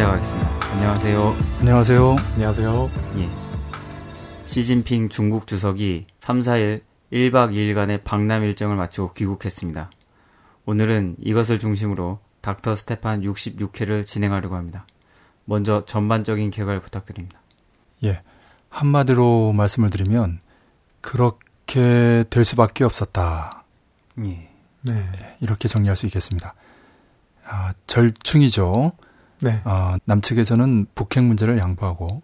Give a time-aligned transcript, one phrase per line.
[0.00, 0.50] 66회 시작하겠습니다.
[0.72, 1.34] 안녕하세요.
[1.60, 2.16] 안녕하세요.
[2.34, 2.90] 안녕하세요.
[3.18, 3.28] 예.
[4.46, 6.80] 시진핑 중국 주석이 3, 4일
[7.12, 9.90] 1박 2일간의 방남 일정을 마치고 귀국했습니다.
[10.64, 14.86] 오늘은 이것을 중심으로 닥터 스테판 66회를 진행하려고 합니다.
[15.44, 17.38] 먼저 전반적인 개괄 부탁드립니다.
[18.04, 18.22] 예.
[18.70, 20.40] 한마디로 말씀을 드리면
[21.02, 23.64] 그렇게 될 수밖에 없었다.
[24.24, 24.48] 예.
[24.82, 25.36] 네.
[25.40, 26.54] 이렇게 정리할 수 있겠습니다.
[27.44, 28.92] 아, 절충이죠.
[29.40, 29.60] 네.
[29.64, 32.22] 아, 남측에서는 북핵 문제를 양보하고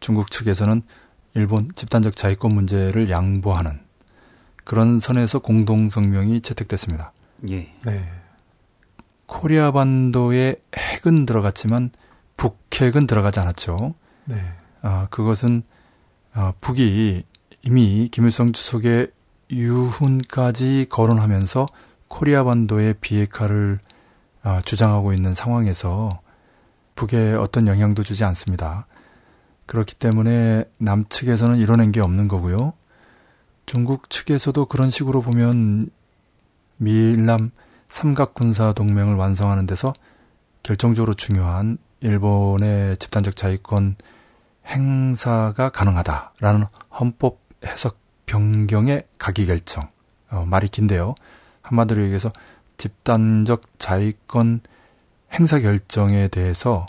[0.00, 0.82] 중국 측에서는
[1.34, 3.80] 일본 집단적 자위권 문제를 양보하는
[4.64, 7.12] 그런 선에서 공동 성명이 채택됐습니다.
[7.50, 7.72] 예.
[7.84, 8.08] 네.
[9.26, 11.90] 코리아 반도에 핵은 들어갔지만
[12.36, 13.94] 북핵은 들어가지 않았죠.
[14.26, 14.36] 네.
[14.82, 15.62] 아, 그것은
[16.34, 17.24] 아, 북이
[17.62, 19.10] 이미 김일성 주석의
[19.50, 21.66] 유훈까지 거론하면서
[22.08, 23.78] 코리아 반도의 비핵화를
[24.42, 26.20] 아, 주장하고 있는 상황에서
[26.94, 28.86] 북에 어떤 영향도 주지 않습니다.
[29.66, 32.74] 그렇기 때문에 남측에서는 이뤄낸 게 없는 거고요.
[33.66, 35.90] 중국 측에서도 그런 식으로 보면
[36.76, 37.50] 미일남
[37.88, 39.92] 삼각 군사 동맹을 완성하는 데서
[40.62, 43.96] 결정적으로 중요한 일본의 집단적 자위권
[44.66, 46.64] 행사가 가능하다라는
[46.98, 49.88] 헌법 해석 변경의 가기 결정.
[50.30, 51.14] 어, 말이 긴데요.
[51.62, 52.32] 한마디로 얘기해서
[52.76, 54.60] 집단적 자위권
[55.32, 56.86] 행사 결정에 대해서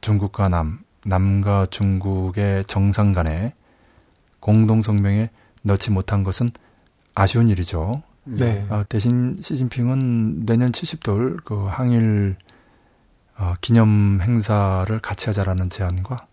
[0.00, 3.54] 중국과 남, 남과 중국의 정상 간에
[4.40, 5.30] 공동성명에
[5.62, 6.50] 넣지 못한 것은
[7.14, 8.02] 아쉬운 일이죠.
[8.24, 8.66] 네.
[8.70, 12.36] 어, 대신 시진핑은 내년 70돌 그 항일
[13.36, 16.26] 어, 기념 행사를 같이 하자라는 제안과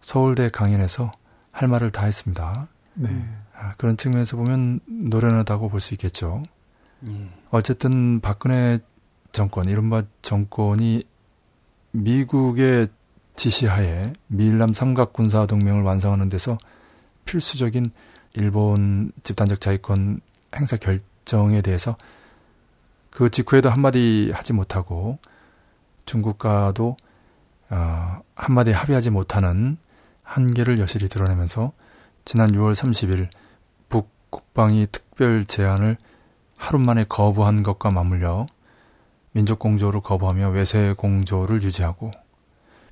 [0.00, 1.12] 서울대 강연에서
[1.50, 2.68] 할 말을 다 했습니다.
[2.94, 3.08] 네.
[3.54, 6.42] 아, 그런 측면에서 보면 노련하다고 볼 수 있겠죠.
[7.08, 7.28] 예.
[7.50, 8.78] 어쨌든 박근혜
[9.36, 11.04] 정권, 이른바 정권이
[11.92, 12.88] 미국의
[13.36, 16.56] 지시하에 미일남 삼각 군사 동맹을 완성하는 데서
[17.26, 17.90] 필수적인
[18.32, 20.20] 일본 집단적 자위권
[20.54, 21.96] 행사 결정에 대해서
[23.10, 25.18] 그 직후에도 한마디 하지 못하고
[26.06, 26.96] 중국과도
[27.68, 29.76] 어, 한마디 합의하지 못하는
[30.22, 31.72] 한계를 여실히 드러내면서
[32.24, 33.28] 지난 6월 30일
[33.88, 35.96] 북 국방위 특별 제안을
[36.56, 38.46] 하루 만에 거부한 것과 맞물려
[39.36, 42.10] 민족 공조를 거부하며 외세 공조를 유지하고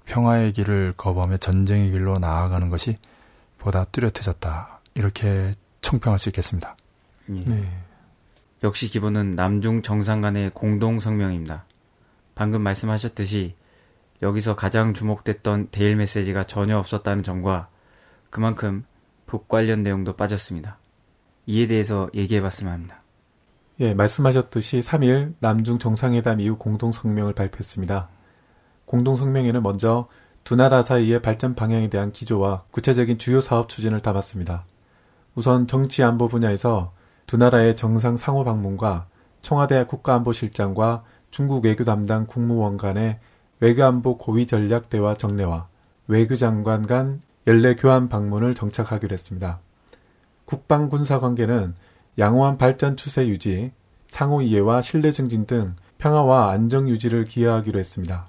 [0.05, 2.99] 평화의 길을 거부하며 전쟁의 길로 나아가는 것이
[3.57, 4.81] 보다 뚜렷해졌다.
[4.93, 6.77] 이렇게 총평할 수 있겠습니다.
[7.31, 7.41] 예.
[7.41, 7.67] 네.
[8.63, 11.65] 역시 기본은 남중 정상 간의 공동 성명입니다.
[12.35, 13.55] 방금 말씀하셨듯이
[14.21, 17.69] 여기서 가장 주목됐던 데일 메시지가 전혀 없었다는 점과
[18.29, 18.85] 그만큼
[19.25, 20.77] 북 관련 내용도 빠졌습니다.
[21.47, 23.04] 이에 대해서 얘기해 봤으면 합니다.
[23.81, 28.09] 예, 말씀하셨듯이 3일 남중 정상회담 이후 공동 성명을 발표했습니다.
[28.85, 30.07] 공동 성명에는 먼저
[30.45, 34.65] 두 나라 사이의 발전 방향에 대한 기조와 구체적인 주요 사업 추진을 담았습니다.
[35.35, 36.93] 우선 정치 안보 분야에서
[37.27, 39.07] 두 나라의 정상 상호 방문과
[39.43, 41.03] 청와대 국가안보실장과
[41.33, 43.19] 중국 외교 담당 국무원 간의
[43.59, 45.67] 외교안보 고위 전략 대화 정례와
[46.07, 49.59] 외교장관 간 연례 교환 방문을 정착하기로 했습니다.
[50.45, 51.75] 국방 군사 관계는
[52.19, 53.73] 양호한 발전 추세 유지,
[54.09, 58.27] 상호 이해와 신뢰 증진 등 평화와 안정 유지를 기여하기로 했습니다.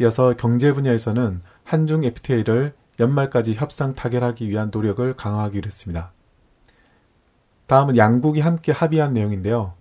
[0.00, 6.12] 이어서 경제 분야에서는 한중 FTA를 연말까지 협상 타결하기 위한 노력을 강화하기로 했습니다.
[7.66, 9.74] 다음은 양국이 함께 합의한 내용인데요.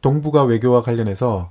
[0.00, 1.50] 동북아 외교와 관련해서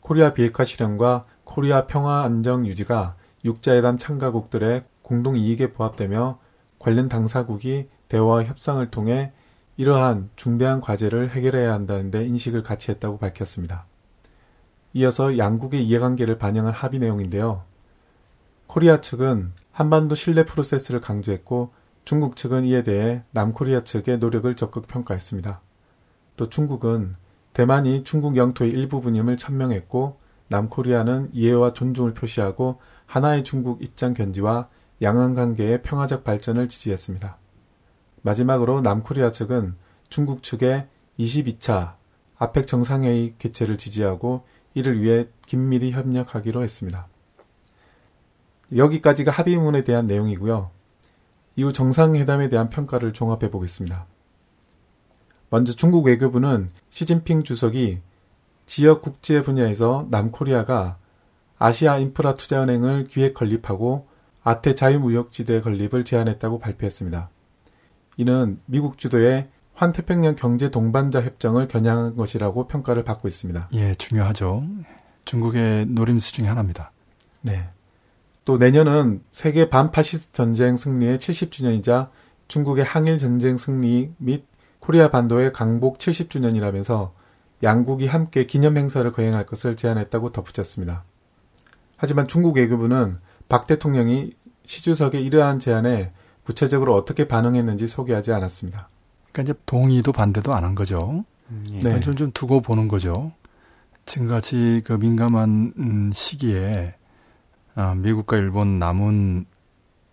[0.00, 6.38] 코리아 비핵화 실현과 코리아 평화 안정 유지가 육자회담 참가국들의 공동 이익에 부합되며
[6.78, 9.32] 관련 당사국이 대화와 협상을 통해
[9.76, 13.86] 이러한 중대한 과제를 해결해야 한다는 데 인식을 같이 했다고 밝혔습니다.
[14.92, 17.64] 이어서 양국의 이해관계를 반영한 합의 내용인데요.
[18.66, 21.72] 코리아 측은 한반도 신뢰 프로세스를 강조했고
[22.04, 25.60] 중국 측은 이에 대해 남코리아 측의 노력을 적극 평가했습니다.
[26.36, 27.16] 또 중국은
[27.52, 30.18] 대만이 중국 영토의 일부분임을 천명했고
[30.48, 34.68] 남코리아는 이해와 존중을 표시하고 하나의 중국 입장 견지와
[35.02, 37.38] 양안 관계의 평화적 발전을 지지했습니다.
[38.24, 39.74] 마지막으로 남코리아 측은
[40.08, 40.88] 중국 측의
[41.18, 41.94] 22차
[42.38, 47.06] 아펙 정상회의 개최를 지지하고 이를 위해 긴밀히 협력하기로 했습니다.
[48.74, 50.70] 여기까지가 합의문에 대한 내용이고요.
[51.56, 54.06] 이후 정상회담에 대한 평가를 종합해 보겠습니다.
[55.50, 58.00] 먼저 중국 외교부는 시진핑 주석이
[58.66, 60.96] 지역 국제 분야에서 남코리아가
[61.58, 64.08] 아시아 인프라 투자은행을 기획 건립하고
[64.42, 67.28] 아태 자유무역지대 건립을 제안했다고 발표했습니다.
[68.16, 73.68] 이는 미국 주도의 환태평양 경제 동반자 협정을 겨냥한 것이라고 평가를 받고 있습니다.
[73.72, 74.64] 예, 중요하죠.
[75.24, 76.92] 중국의 노림수 중의 하나입니다.
[77.42, 77.68] 네.
[78.44, 82.10] 또 내년은 세계 반파시스트 전쟁 승리의 70주년이자
[82.46, 84.46] 중국의 항일 전쟁 승리 및
[84.80, 87.12] 코리아 반도의 광복 70주년이라면서
[87.62, 91.04] 양국이 함께 기념 행사를 거행할 것을 제안했다고 덧붙였습니다.
[91.96, 93.18] 하지만 중국 외교부는
[93.48, 94.34] 박 대통령이
[94.64, 96.12] 시주석의 이러한 제안에
[96.44, 98.88] 구체적으로 어떻게 반응했는지 소개하지 않았습니다.
[99.32, 101.24] 그러니까 이제 동의도 반대도 안 한 거죠.
[101.50, 101.80] 음, 예.
[101.80, 102.00] 네.
[102.00, 103.32] 좀, 좀 두고 보는 거죠.
[104.06, 106.94] 지금같이 그 민감한 음, 시기에
[107.74, 109.46] 아, 미국과 일본 남은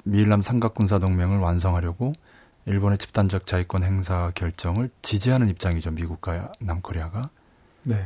[0.03, 2.13] 미일남 삼각군사 동맹을 완성하려고
[2.65, 5.91] 일본의 집단적 자위권 행사 결정을 지지하는 입장이죠.
[5.91, 7.29] 미국과 남코리아가.
[7.83, 8.03] 네.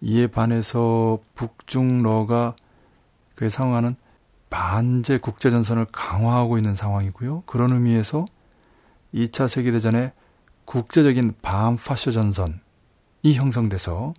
[0.00, 2.54] 이에 반해서 북중러가
[3.34, 3.96] 그에 상응하는
[4.50, 7.44] 반제 국제 전선을 강화하고 있는 상황이고요.
[7.46, 8.26] 그런 의미에서
[9.14, 10.12] 2차 세계 대전에
[10.64, 12.58] 국제적인 반파쇼 전선이
[13.34, 14.14] 형성돼서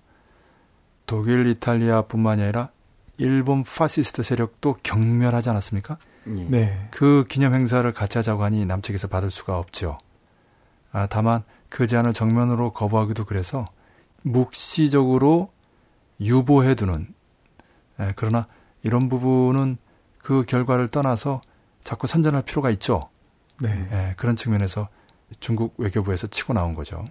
[1.06, 2.70] 독일, 이탈리아뿐만이 아니라
[3.18, 5.98] 일본 파시스트 세력도 격멸하지 않았습니까?
[6.28, 6.46] 예.
[6.46, 6.88] 네.
[6.92, 9.98] 그 기념 행사를 같이 하자고 하니 남측에서 받을 수가 없죠.
[10.92, 13.68] 아, 다만 그 제안을 정면으로 거부하기도 그래서
[14.24, 15.52] 묵시적으로
[16.20, 17.14] 유보해두는
[18.00, 18.48] 예, 그러나
[18.84, 19.78] 이런 부분은
[20.30, 21.42] 그 결과를 떠나서
[21.84, 23.10] 자꾸 선전할 필요가 있죠.
[23.60, 23.80] 네.
[23.92, 24.88] 예, 그런 측면에서
[25.40, 27.04] 중국 외교부에서 치고 나온 거죠.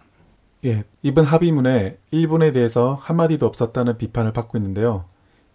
[0.65, 5.07] 예, 이번 합의문에 일본에 대해서 한마디도 없었다는 비판을 받고 있는데요.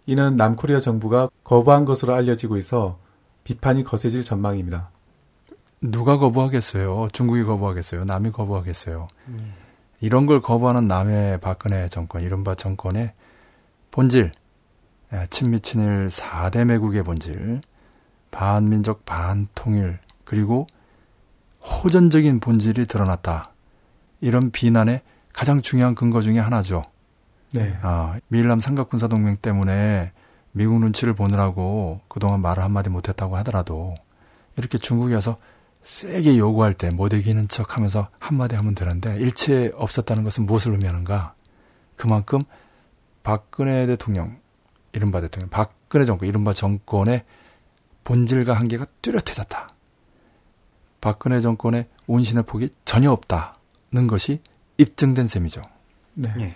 [0.04, 2.98] 이는 남코리아 정부가 거부한 것으로 알려지고 있어
[3.44, 4.90] 비판이 거세질 전망입니다.
[5.80, 7.08] 누가 거부하겠어요?
[7.12, 8.04] 중국이 거부하겠어요?
[8.04, 9.08] 남이 거부하겠어요?
[9.30, 9.42] 예.
[10.02, 13.14] 이런 걸 거부하는 남의 박근혜 정권, 이른바 정권의
[13.90, 14.43] 본질, 예,
[15.30, 17.60] 친미 친일 4대 매국의 본질,
[18.30, 20.66] 반민족 반통일, 그리고
[21.62, 23.50] 호전적인 본질이 드러났다.
[24.20, 25.02] 이런 비난의
[25.32, 26.84] 가장 중요한 근거 중의 하나죠.
[27.52, 27.78] 네.
[27.82, 30.12] 아, 미일남 삼각군사 동맹 때문에
[30.52, 33.94] 미국 눈치를 보느라고 그동안 말을 한마디 못했다고 하더라도
[34.56, 35.38] 이렇게 중국이 와서
[35.82, 41.34] 세게 요구할 때 못 이기는 척 하면서 한마디 하면 되는데 일체 없었다는 것은 무엇을 의미하는가?
[41.96, 42.44] 그만큼
[43.22, 44.38] 박근혜 대통령,
[44.94, 47.24] 이른바 대통령, 박근혜 정권, 이른바 정권의
[48.04, 49.68] 본질과 한계가 뚜렷해졌다.
[51.00, 54.40] 박근혜 정권의 운신의 폭이 전혀 없다는 것이
[54.78, 55.62] 입증된 셈이죠.
[56.14, 56.32] 네.
[56.38, 56.54] 예.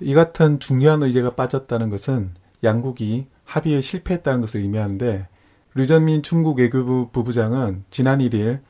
[0.00, 2.34] 이 같은 중요한 의제가 빠졌다는 것은
[2.64, 5.28] 양국이 합의에 실패했다는 것을 의미하는데
[5.74, 8.60] 류전민 중국 외교부 부부장은 지난 1일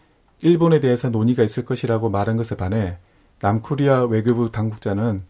[0.40, 2.98] 일본에 대해서 논의가 있을 것이라고 말한 것에 반해
[3.40, 5.22] 남코리아 외교부 당국자는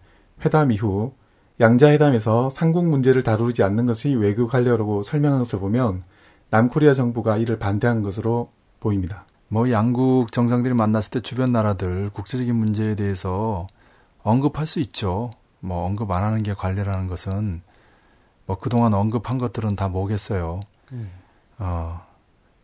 [0.45, 1.13] 회담 이후
[1.61, 6.03] 양자회담에서 삼국 문제를 다루지 않는 것이 외교 관료라고 설명한 것을 보면
[6.49, 9.27] 남코리아 정부가 이를 반대한 것으로 보입니다.
[9.49, 13.67] 뭐 양국 정상들이 만났을 때 주변 나라들 국제적인 문제에 대해서
[14.23, 15.33] 언급할 수 있죠.
[15.61, 17.63] 뭐 언급 안 하는 게 관례라는 것은
[18.47, 20.61] 뭐 그동안 언급한 것들은 다 뭐겠어요.
[20.93, 21.11] 음.
[21.59, 22.01] 어,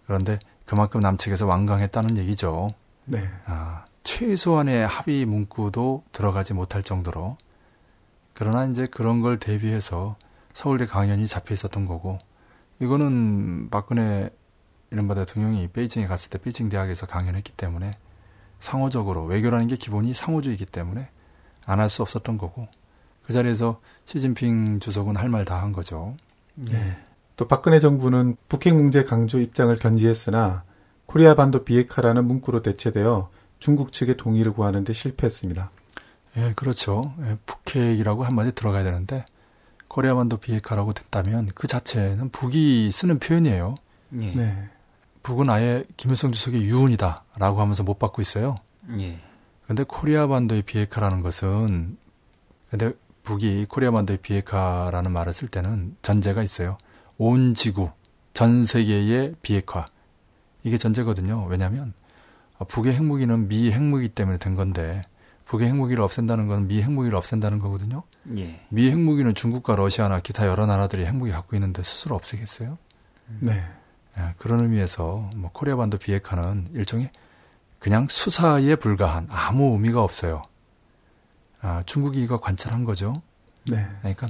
[0.06, 2.70] 그런데 그만큼 남측에서 완강했다는 얘기죠.
[3.04, 3.28] 네.
[3.44, 7.36] 아, 최소한의 합의 문구도 들어가지 못할 정도로.
[8.36, 10.16] 그러나 이제 그런 걸 대비해서
[10.52, 12.18] 서울대 강연이 잡혀 있었던 거고,
[12.80, 14.30] 이거는 박근혜
[14.90, 17.96] 이른바 대통령이 베이징에 갔을 때 베이징 대학에서 강연했기 때문에
[18.60, 21.08] 상호적으로 외교라는 게 기본이 상호주의이기 때문에
[21.64, 22.68] 안 할 수 없었던 거고,
[23.24, 26.14] 그 자리에서 시진핑 주석은 할 말 다 한 거죠.
[26.54, 26.96] 네.
[27.36, 30.62] 또 박근혜 정부는 북핵 문제 강조 입장을 견지했으나
[31.06, 35.70] 코리아 반도 비핵화라는 문구로 대체되어 중국 측의 동의를 구하는 데 실패했습니다.
[36.36, 37.14] 예, 그렇죠.
[37.22, 39.24] 예, 북핵이라고 한마디 들어가야 되는데
[39.88, 43.76] 코리아반도 비핵화라고 됐다면 그 자체는 북이 쓰는 표현이에요.
[44.20, 44.30] 예.
[44.32, 44.68] 네.
[45.22, 48.56] 북은 아예 김일성 주석의 유언이다라고 하면서 못 박고 있어요.
[48.98, 49.18] 예.
[49.66, 51.96] 근데 코리아 반도의 비핵화라는 것은
[52.70, 52.92] 근데
[53.24, 56.78] 북이 코리아 반도의 비핵화라는 말을 쓸 때는 전제가 있어요.
[57.18, 57.90] 온 지구,
[58.34, 59.86] 전 세계의 비핵화.
[60.62, 61.46] 이게 전제거든요.
[61.48, 61.94] 왜냐하면
[62.68, 65.02] 북의 핵무기는 미 핵무기 때문에 된 건데
[65.46, 68.02] 북의 핵무기를 없앤다는 건 미 핵무기를 없앤다는 거거든요.
[68.36, 68.60] 예.
[68.68, 72.76] 미 핵무기는 중국과 러시아나 기타 여러 나라들이 핵무기 갖고 있는데 스스로 없애겠어요?
[73.40, 73.64] 네.
[74.18, 77.10] 예, 그런 의미에서 뭐 코리아 반도 비핵화는 일종의
[77.78, 80.42] 그냥 수사에 불과한 아무 의미가 없어요.
[81.60, 83.22] 아, 중국이 이거 관찰한 거죠.
[83.70, 83.86] 네.
[84.00, 84.28] 그러니까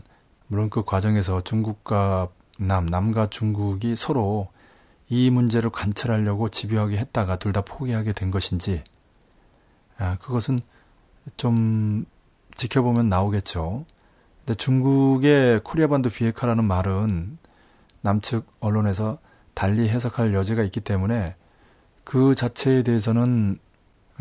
[0.48, 4.48] 물론 그 과정에서 중국과 남, 남과 중국이 서로
[5.08, 8.82] 이 문제를 관찰하려고 집요하게 했다가 둘 다 포기하게 된 것인지,
[9.98, 10.60] 아, 그것은
[11.36, 12.06] 좀
[12.56, 13.84] 지켜보면 나오겠죠.
[14.44, 17.38] 근데 중국의 코리아 반도 비핵화라는 말은
[18.00, 19.18] 남측 언론에서
[19.54, 21.34] 달리 해석할 여지가 있기 때문에
[22.04, 23.58] 그 자체에 대해서는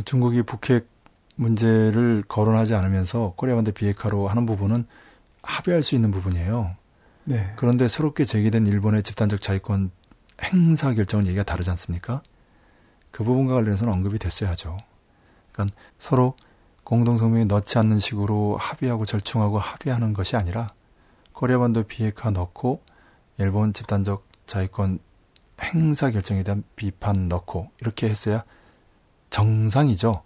[0.06, 0.88] 중국이 북핵
[1.36, 4.88] 문제를 거론하지 않으면서 코리아 반도 비핵화로 하는 부분은
[5.44, 6.76] 합의할 수 있는 부분이에요.
[7.26, 7.54] 네.
[7.56, 9.92] 그런데 새롭게 제기된 일본의 집단적 자위권
[10.42, 12.22] 행사 결정은 얘기가 다르지 않습니까?
[13.12, 14.78] 그 부분과 관련해서는 언급이 됐어야죠.
[15.52, 16.36] 그러니까 서로
[16.86, 20.70] 공동성명에 넣지 않는 식으로 합의하고 절충하고 합의하는 것이 아니라
[21.34, 22.82] 코리아 반도 비핵화 넣고
[23.38, 25.00] 일본 집단적 자위권
[25.62, 28.44] 행사 결정에 대한 비판 넣고 이렇게 했어야
[29.32, 30.24] 정상이죠.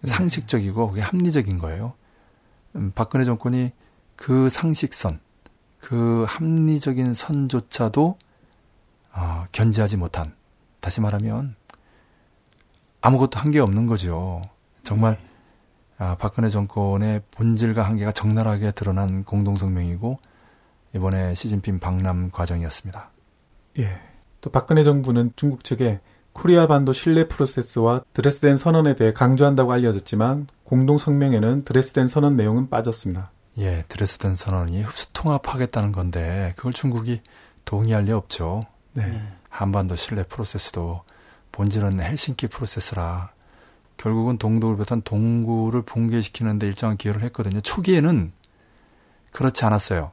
[0.00, 0.10] 네.
[0.10, 1.94] 상식적이고 그게 합리적인 거예요.
[2.76, 3.72] 음, 박근혜 정권이
[4.14, 5.20] 그 상식선,
[5.80, 8.18] 그 합리적인 선조차도
[9.12, 10.34] 어, 견지하지 못한
[10.80, 11.56] 다시 말하면
[13.00, 14.42] 아무것도 한 게 없는 거죠.
[14.84, 15.18] 정말
[15.98, 20.18] 아, 박근혜 정권의 본질과 한계가 적나라하게 드러난 공동성명이고
[20.94, 23.10] 이번에 시진핑 방남 과정이었습니다.
[23.80, 24.00] 예.
[24.40, 26.00] 또 박근혜 정부는 중국 측에
[26.32, 33.32] 코리아 반도 신뢰 프로세스와 드레스덴 선언에 대해 강조한다고 알려졌지만 공동 성명에는 드레스덴 선언 내용은 빠졌습니다.
[33.58, 37.22] 예, 드레스덴 선언이 흡수 통합하겠다는 건데 그걸 중국이
[37.64, 38.66] 동의할 리 없죠.
[38.92, 39.20] 네.
[39.48, 41.02] 한반도 신뢰 프로세스도
[41.50, 43.30] 본질은 헬싱키 프로세스라
[43.98, 47.60] 결국은 동독을 비롯한 동구를 붕괴시키는 데 일정한 기여를 했거든요.
[47.60, 48.32] 초기에는
[49.32, 50.12] 그렇지 않았어요.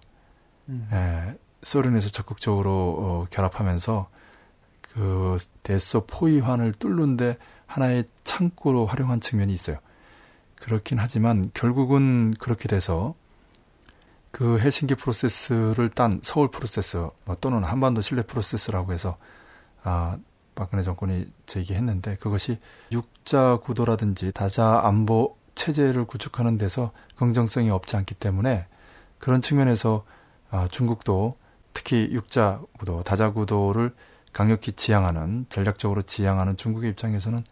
[0.70, 0.90] 음.
[0.92, 4.10] 예, 소련에서 적극적으로 어, 결합하면서
[4.82, 7.38] 그 대소 포위환을 뚫는데
[7.68, 9.78] 하나의 창구로 활용한 측면이 있어요.
[10.56, 13.14] 그렇긴 하지만 결국은 그렇게 돼서
[14.32, 19.18] 그 헬싱키 프로세스를 딴 서울 프로세스 뭐 또는 한반도 신뢰 프로세스라고 해서
[19.84, 20.18] 아
[20.56, 22.58] 박근혜 정권이 제기했는데 그것이
[22.92, 28.68] 육자 구도라든지 다자 안보 체제를 구축하는 데서 긍정성이 없지 않기 때문에
[29.20, 30.06] 그런 측면에서
[30.50, 31.38] 아, 중국도
[31.74, 33.94] 특히 육자 구도, 다자 구도를
[34.34, 37.44] 강력히 지향하는 전략적으로 지향하는 중국의 입장에서는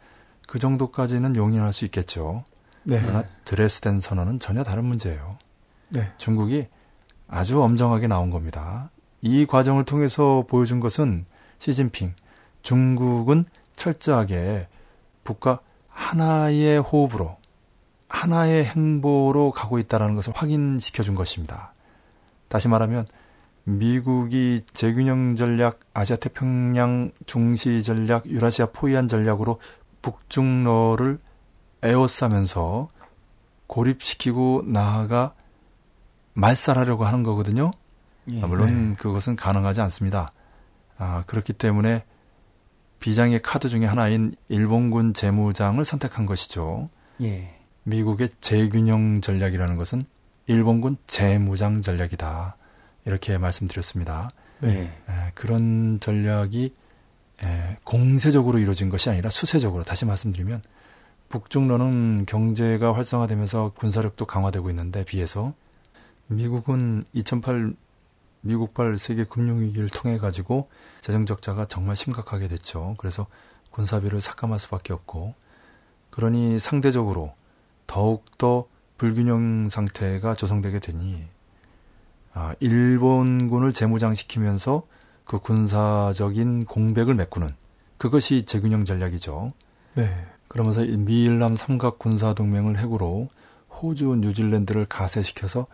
[0.47, 2.43] 그 정도까지는 용인할 수 있겠죠.
[2.83, 2.99] 네.
[3.01, 5.37] 그러나 드레스덴 선언은 전혀 다른 문제예요.
[5.89, 6.11] 네.
[6.17, 6.67] 중국이
[7.27, 8.89] 아주 엄정하게 나온 겁니다.
[9.21, 11.25] 이 과정을 통해서 보여준 것은
[11.59, 12.13] 시진핑
[12.63, 14.67] 중국은 철저하게
[15.23, 17.37] 북과 하나의 호흡으로
[18.09, 21.73] 하나의 행보로 가고 있다는 것을 확인시켜 준 것입니다.
[22.47, 23.07] 다시 말하면
[23.65, 29.59] 미국이 재균형 전략, 아시아 태평양 중시 전략, 유라시아 포위한 전략으로
[30.01, 31.19] 북중러를
[31.81, 32.89] 에워싸면서
[33.67, 35.33] 고립시키고 나아가
[36.33, 37.71] 말살하려고 하는 거거든요.
[38.27, 38.95] 예, 물론 네.
[38.95, 40.31] 그것은 가능하지 않습니다.
[40.97, 42.03] 아, 그렇기 때문에
[43.03, 46.89] 비장의 카드 중에 하나인 일본군 재무장을 선택한 것이죠.
[47.21, 47.53] 예.
[47.83, 50.05] 미국의 재균형 전략이라는 것은
[50.47, 52.55] 일본군 재무장 전략이다.
[53.03, 54.29] 이렇게 말씀드렸습니다.
[54.61, 54.83] 네.
[55.09, 56.73] 에, 그런 전략이
[57.43, 60.61] 에, 공세적으로 이루어진 것이 아니라 수세적으로 다시 말씀드리면
[61.27, 65.53] 북중로는 경제가 활성화되면서 군사력도 강화되고 있는데 비해서
[66.27, 67.73] 미국은 2008
[68.39, 70.69] 미국발 세계 금융위기를 통해 가지고
[71.03, 72.95] 재정 적자가 정말 심각하게 됐죠.
[72.97, 73.27] 그래서
[73.71, 75.33] 군사비를 삭감할 수밖에 없고
[76.11, 77.33] 그러니 상대적으로
[77.87, 78.67] 더욱더
[78.97, 81.25] 불균형 상태가 조성되게 되니
[82.33, 84.83] 아, 일본군을 재무장시키면서
[85.25, 87.53] 그 군사적인 공백을 메꾸는
[87.97, 89.51] 그것이 재균형 전략이죠.
[89.95, 90.25] 네.
[90.47, 93.27] 그러면서 미일남 삼각 군사 동맹을 핵으로
[93.69, 95.67] 호주, 뉴질랜드를 가세시켜서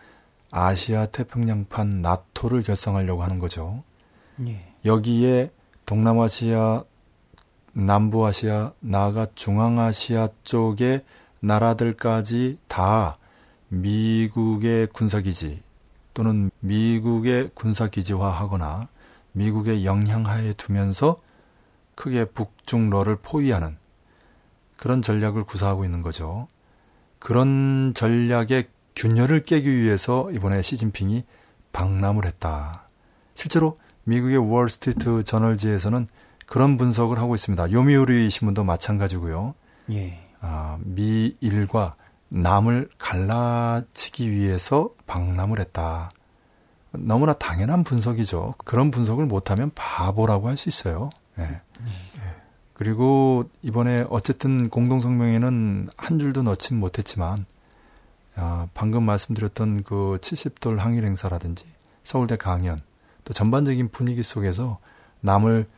[0.50, 3.84] 아시아 태평양판 나토를 결성하려고 하는 거죠.
[4.48, 4.69] 예.
[4.84, 5.50] 여기에
[5.86, 6.84] 동남아시아,
[7.72, 11.04] 남부아시아, 나아가 중앙아시아 쪽의
[11.40, 13.18] 나라들까지 다
[13.68, 15.62] 미국의 군사기지
[16.14, 18.88] 또는 미국의 군사기지화하거나
[19.32, 21.20] 미국의 영향하에 두면서
[21.94, 23.76] 크게 북중러를 포위하는
[24.76, 26.48] 그런 전략을 구사하고 있는 거죠.
[27.18, 31.24] 그런 전략의 균열을 깨기 위해서 이번에 시진핑이
[31.72, 32.88] 방남을 했다.
[33.34, 36.08] 실제로 미국의 월스트리트 저널지에서는
[36.46, 37.70] 그런 분석을 하고 있습니다.
[37.72, 39.54] 요미우리 신문도 마찬가지고요.
[39.92, 40.18] 예.
[40.40, 41.94] 아, 미일과
[42.28, 46.10] 남을 갈라치기 위해서 방남을 했다.
[46.92, 48.54] 너무나 당연한 분석이죠.
[48.64, 51.10] 그런 분석을 못하면 바보라고 할 수 있어요.
[51.36, 51.60] 네.
[51.80, 51.86] 음.
[52.72, 57.44] 그리고 이번에 어쨌든 공동성명에는 한 줄도 넣진 못했지만
[58.36, 61.66] 아, 방금 말씀드렸던 그 70돌 항일 행사라든지
[62.02, 62.80] 서울대 강연
[63.30, 64.80] 또 전반적인 분위기 속에서
[65.20, 65.68] 남을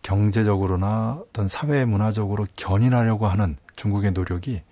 [0.00, 4.62] 경제적으로나 어떤 사회 문화적으로 견인하려고 하는 중국의 노력이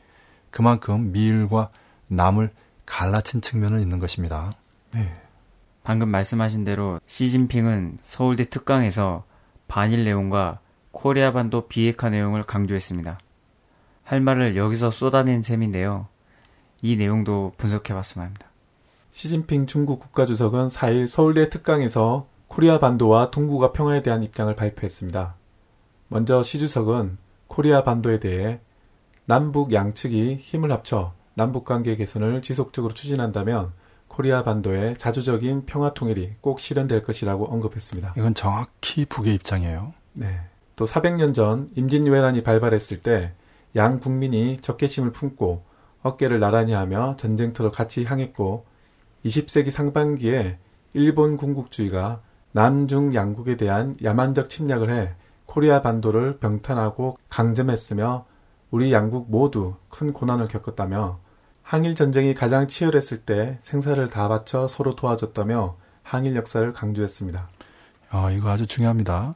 [0.50, 1.68] 그만큼 미일과
[2.06, 2.50] 남을
[2.86, 4.54] 갈라친 측면은 있는 것입니다.
[4.92, 5.14] 네.
[5.82, 9.24] 방금 말씀하신 대로 시진핑은 서울대 특강에서
[9.68, 10.60] 반일 내용과
[10.92, 13.18] 코리아 반도 비핵화 내용을 강조했습니다.
[14.02, 16.08] 할 말을 여기서 쏟아낸 셈인데요.
[16.80, 18.46] 이 내용도 분석해 봤으면 합니다.
[19.12, 25.34] 시진핑 중국 국가주석은 4일 서울대 특강에서 코리아 반도와 동북아 평화에 대한 입장을 발표했습니다.
[26.08, 27.16] 먼저 시 주석은
[27.46, 28.60] 코리아 반도에 대해
[29.24, 33.72] 남북 양측이 힘을 합쳐 남북 관계 개선을 지속적으로 추진한다면
[34.08, 38.14] 코리아 반도의 자주적인 평화 통일이 꼭 실현될 것이라고 언급했습니다.
[38.18, 39.94] 이건 정확히 북의 입장이에요.
[40.12, 40.40] 네.
[40.74, 43.32] 또 400년 전 임진왜란이 발발했을 때
[43.76, 45.62] 양 국민이 적개심을 품고
[46.02, 48.64] 어깨를 나란히 하며 전쟁터로 같이 향했고
[49.24, 50.58] 20세기 상반기에
[50.94, 52.20] 일본 군국주의가
[52.52, 55.14] 남중 양국에 대한 야만적 침략을 해
[55.46, 58.24] 코리아 반도를 병탄하고 강점했으며
[58.70, 61.18] 우리 양국 모두 큰 고난을 겪었다며
[61.62, 67.48] 항일 전쟁이 가장 치열했을 때 생사를 다 바쳐 서로 도와줬다며 항일 역사를 강조했습니다.
[68.10, 69.34] 아, 이거 아주 중요합니다.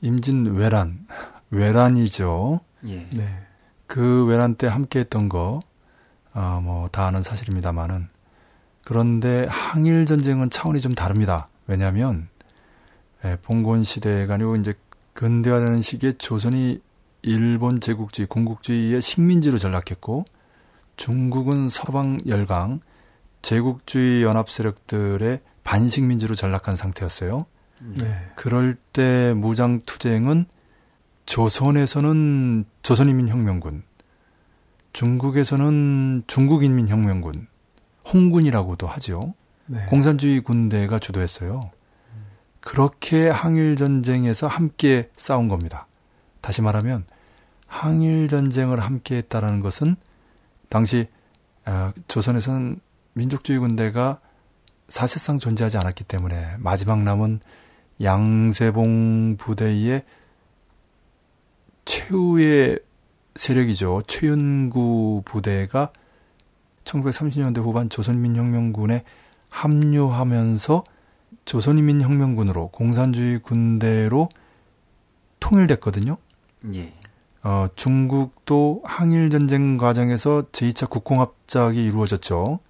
[0.00, 1.06] 임진 외란,
[1.50, 2.60] 외란이죠.
[2.86, 3.08] 예.
[3.10, 3.46] 네.
[3.86, 5.60] 그 외란 때 함께했던 거,
[6.32, 8.08] 아, 뭐다 아는 사실입니다만은
[8.84, 11.48] 그런데 항일 전쟁은 차원이 좀 다릅니다.
[11.72, 12.28] 왜냐하면
[13.24, 14.74] 예, 봉건 시대가 아니고 이제
[15.14, 16.80] 근대화되는 시기에 조선이
[17.22, 20.24] 일본 제국주의, 군국주의의 식민지로 전락했고
[20.96, 22.80] 중국은 서방 열강
[23.40, 27.46] 제국주의 연합 세력들의 반식민지로 전락한 상태였어요.
[27.80, 28.30] 네.
[28.36, 30.46] 그럴 때 무장 투쟁은
[31.26, 33.84] 조선에서는 조선인민혁명군,
[34.92, 37.46] 중국에서는 중국인민혁명군,
[38.12, 39.34] 홍군이라고도 하죠.
[39.72, 39.86] 네.
[39.86, 41.70] 공산주의 군대가 주도했어요.
[42.60, 45.86] 그렇게 항일 전쟁에서 함께 싸운 겁니다.
[46.42, 47.06] 다시 말하면
[47.66, 49.96] 항일 전쟁을 함께 했다라는 것은
[50.68, 51.08] 당시
[51.64, 52.80] 아, 조선에서는
[53.14, 54.20] 민족주의 군대가
[54.90, 57.40] 사실상 존재하지 않았기 때문에 마지막 남은
[58.02, 60.02] 양세봉 부대의
[61.86, 62.78] 최후의
[63.36, 64.02] 세력이죠.
[64.06, 65.92] 최윤구 부대가
[66.84, 69.04] 1930년대 후반 조선민혁명군에
[69.52, 70.82] 합류하면서
[71.44, 74.28] 조선인민혁명군으로 공산주의 군대로
[75.40, 76.16] 통일됐거든요.
[76.74, 76.92] 예.
[77.42, 82.60] 어, 중국도 항일 전쟁 과정에서 제2차 국공합작이 이루어졌죠.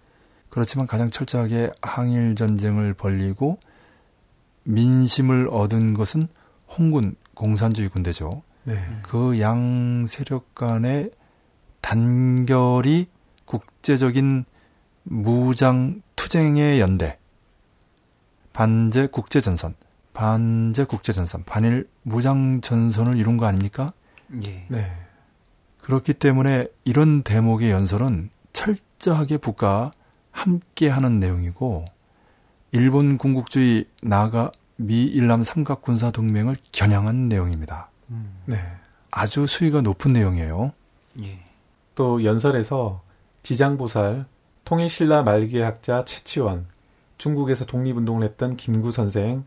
[0.49, 3.59] 그렇지만 가장 철저하게 항일 전쟁을 벌리고
[4.65, 6.27] 민심을 얻은 것은
[6.69, 8.43] 홍군 공산주의 군대죠.
[8.65, 8.77] 네.
[9.03, 11.11] 그양 세력 간의
[11.81, 13.09] 단결이
[13.45, 14.45] 국제적인
[15.05, 17.19] 무장 투쟁의 연대,
[18.53, 19.75] 반제 국제전선,
[20.15, 23.93] 반제 국제전선, 반일 무장 전선을 이룬 거 아닙니까?
[24.45, 24.65] 예.
[24.69, 24.93] 네.
[25.81, 29.91] 그렇기 때문에 이런 대목의 연설은 철저하게 북과
[30.31, 31.87] 함께 하는 내용이고
[32.71, 37.91] 일본 군국주의 나아가 미 일남 삼각 군사 동맹을 겨냥한 내용입니다.
[38.47, 38.63] 네.
[39.11, 40.73] 아주 수위가 높은 내용이에요.
[41.25, 41.41] 예.
[41.97, 43.03] 또 연설에서
[43.43, 44.27] 지장보살,
[44.65, 46.67] 통일신라 말기의 학자 채치원,
[47.19, 49.45] 중국에서 독립운동을 했던 김구 선생,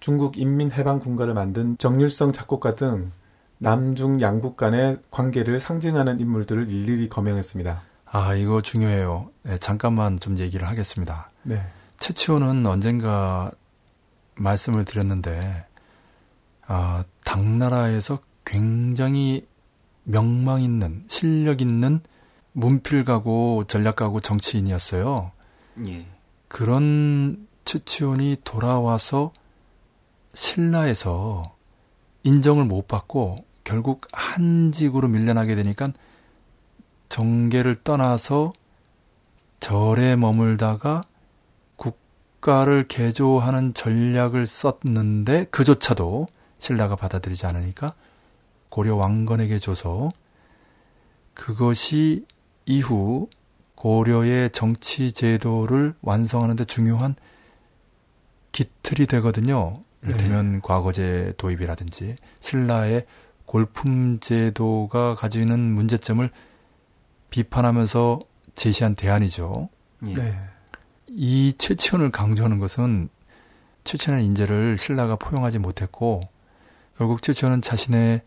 [0.00, 3.10] 중국 인민해방군가를 만든 정률성 작곡가 등
[3.58, 7.82] 남중 양국 간의 관계를 상징하는 인물들을 일일이 거명했습니다.
[8.04, 9.30] 아, 이거 중요해요.
[9.42, 11.30] 네, 잠깐만 좀 얘기를 하겠습니다.
[11.42, 11.60] 네.
[11.98, 13.50] 최치호는 언젠가
[14.36, 15.64] 말씀을 드렸는데,
[16.66, 19.46] 아, 당나라에서 굉장히
[20.04, 22.00] 명망 있는, 실력 있는
[22.56, 25.30] 문필가고 전략가고 정치인이었어요.
[25.86, 26.06] 예.
[26.48, 29.32] 그런 최치원이 돌아와서
[30.32, 31.54] 신라에서
[32.22, 35.92] 인정을 못 받고 결국 한직으로 밀려나게 되니까
[37.10, 38.54] 정계를 떠나서
[39.60, 41.02] 절에 머물다가
[41.76, 46.26] 국가를 개조하는 전략을 썼는데 그조차도
[46.58, 47.94] 신라가 받아들이지 않으니까
[48.70, 50.10] 고려 왕건에게 줘서
[51.34, 52.24] 그것이
[52.66, 53.28] 이후
[53.76, 57.14] 고려의 정치 제도를 완성하는데 중요한
[58.52, 59.82] 기틀이 되거든요.
[60.02, 63.06] 이를테면 과거제 도입이라든지 신라의
[63.44, 66.28] 골품 제도가 가지고 있는 문제점을
[67.30, 68.20] 비판하면서
[68.54, 69.68] 제시한 대안이죠.
[70.08, 70.14] 예.
[70.14, 70.38] 네.
[71.08, 73.08] 이 최치원을 강조하는 것은
[73.84, 76.20] 최치원의 인재를 신라가 포용하지 못했고
[76.98, 78.22] 결국 최치원은 자신의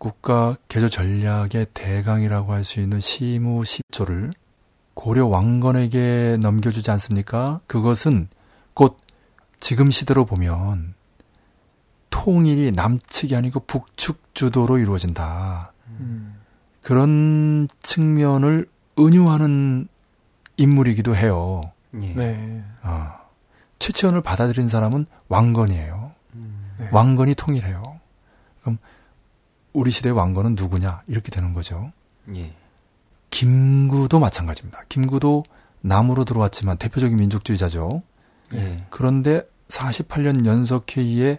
[0.00, 4.32] 국가 개조 전략의 대강이라고 할 수 있는 시무 십조를
[4.94, 7.60] 고려 왕건에게 넘겨주지 않습니까?
[7.66, 8.28] 그것은
[8.74, 8.96] 곧
[9.60, 10.94] 지금 시대로 보면
[12.08, 15.72] 통일이 남측이 아니고 북측 주도로 이루어진다.
[16.00, 16.40] 음.
[16.82, 18.66] 그런 측면을
[18.98, 19.86] 은유하는
[20.56, 21.60] 인물이기도 해요.
[22.00, 22.14] 예.
[22.14, 22.64] 네.
[22.82, 23.12] 어.
[23.78, 26.12] 최치원을 받아들인 사람은 왕건이에요.
[26.34, 26.74] 음.
[26.78, 26.88] 네.
[26.90, 27.89] 왕건이 통일해요.
[29.72, 31.02] 우리 시대의 왕건은 누구냐?
[31.06, 31.92] 이렇게 되는 거죠.
[32.34, 32.52] 예.
[33.30, 34.82] 김구도 마찬가지입니다.
[34.88, 35.44] 김구도
[35.80, 38.02] 남으로 들어왔지만 대표적인 민족주의자죠.
[38.54, 38.84] 예.
[38.90, 41.38] 그런데 48년 연석 회의에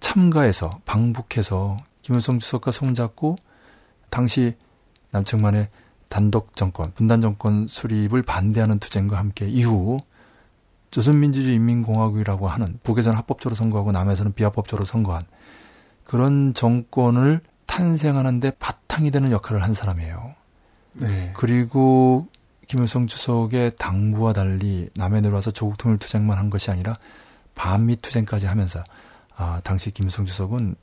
[0.00, 3.36] 참가해서 방북해서 김일성 주석과 손잡고
[4.10, 4.56] 당시
[5.10, 5.68] 남측만의
[6.08, 9.98] 단독 정권, 분단 정권 수립을 반대하는 투쟁과 함께 이후
[10.90, 15.22] 조선민주주의 인민공화국이라고 하는 북에서는 합법적으로 선거하고 남에서는 비합법적으로 선거한
[16.04, 17.42] 그런 정권을
[17.78, 20.34] 탄생하는데 바탕이 되는 역할을 한 사람이에요.
[20.94, 21.30] 네.
[21.34, 22.26] 그리고
[22.66, 26.96] 김일성 주석의 당부와 달리 남에 내려와서 조국 통일 투쟁만 한 것이 아니라
[27.54, 28.82] 반미 투쟁까지 하면서
[29.36, 30.74] 아, 당시 김일성 주석은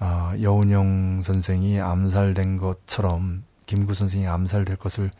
[0.00, 5.12] 아, 여운형 선생이 암살된 것처럼 김구 선생이 암살될 것을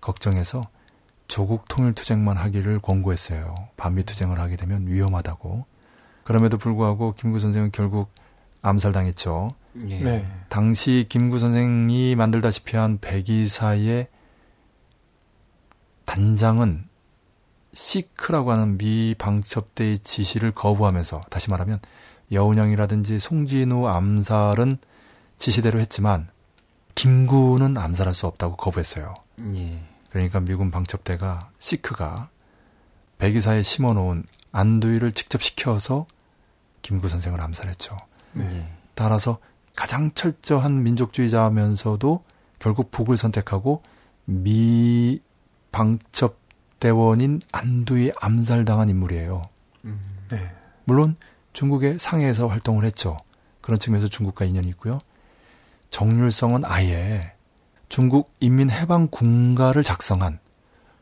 [0.00, 0.62] 걱정해서
[1.28, 3.54] 조국 통일 투쟁만 하기를 권고했어요.
[3.76, 5.64] 반미 투쟁을 하게 되면 위험하다고.
[6.24, 8.10] 그럼에도 불구하고 김구 선생은 결국
[8.62, 9.50] 암살당했죠.
[9.88, 10.00] 예.
[10.00, 10.26] 네.
[10.48, 14.08] 당시 김구 선생이 만들다시피 한 백이사의
[16.04, 16.88] 단장은
[17.72, 21.80] 시크라고 하는 미 방첩대의 지시를 거부하면서 다시 말하면
[22.32, 24.78] 여운형이라든지 송진우 암살은
[25.38, 26.28] 지시대로 했지만
[26.96, 29.14] 김구는 암살할 수 없다고 거부했어요.
[29.54, 29.84] 예.
[30.10, 32.28] 그러니까 미군 방첩대가 시크가
[33.18, 36.06] 백이사에 심어놓은 안두이를 직접 시켜서
[36.82, 37.96] 김구 선생을 암살했죠.
[38.32, 38.44] 네.
[38.44, 38.64] 예.
[38.94, 39.38] 따라서
[39.74, 42.22] 가장 철저한 민족주의자면서도
[42.58, 43.82] 결국 북을 선택하고
[44.24, 45.20] 미
[45.72, 46.36] 방첩
[46.78, 49.42] 대원인 안두이 암살당한 인물이에요.
[49.84, 50.00] 음.
[50.30, 50.50] 네.
[50.84, 51.16] 물론
[51.52, 53.16] 중국의 상해에서 활동을 했죠.
[53.60, 54.98] 그런 측면에서 중국과 인연이 있고요.
[55.90, 57.32] 정률성은 아예
[57.88, 60.38] 중국 인민해방군가를 작성한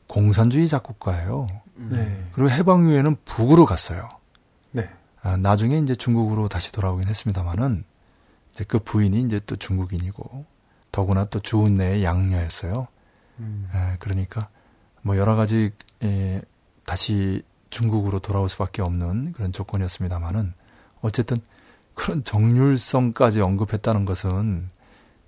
[0.07, 1.47] 공산주의 작곡가예요.
[1.77, 2.25] 네.
[2.33, 4.09] 그리고 해방 후에는 북으로 갔어요.
[5.25, 5.31] 네.
[5.31, 7.85] 아, 나중에 이제 중국으로 다시 돌아오긴 했습니다만은
[8.53, 10.45] 이제 그 부인이 이제 또 중국인이고
[10.93, 12.89] 더구나 또 주은내의 양녀였어요.
[13.41, 13.69] 음.
[13.75, 14.49] 에, 그러니까
[15.03, 16.43] 뭐 여러 가지 에,
[16.85, 20.55] 다시 중국으로 돌아올 수밖에 없는 그런 조건이었습니다만은
[21.01, 21.41] 어쨌든
[21.95, 24.71] 그런 정률성까지 언급했다는 것은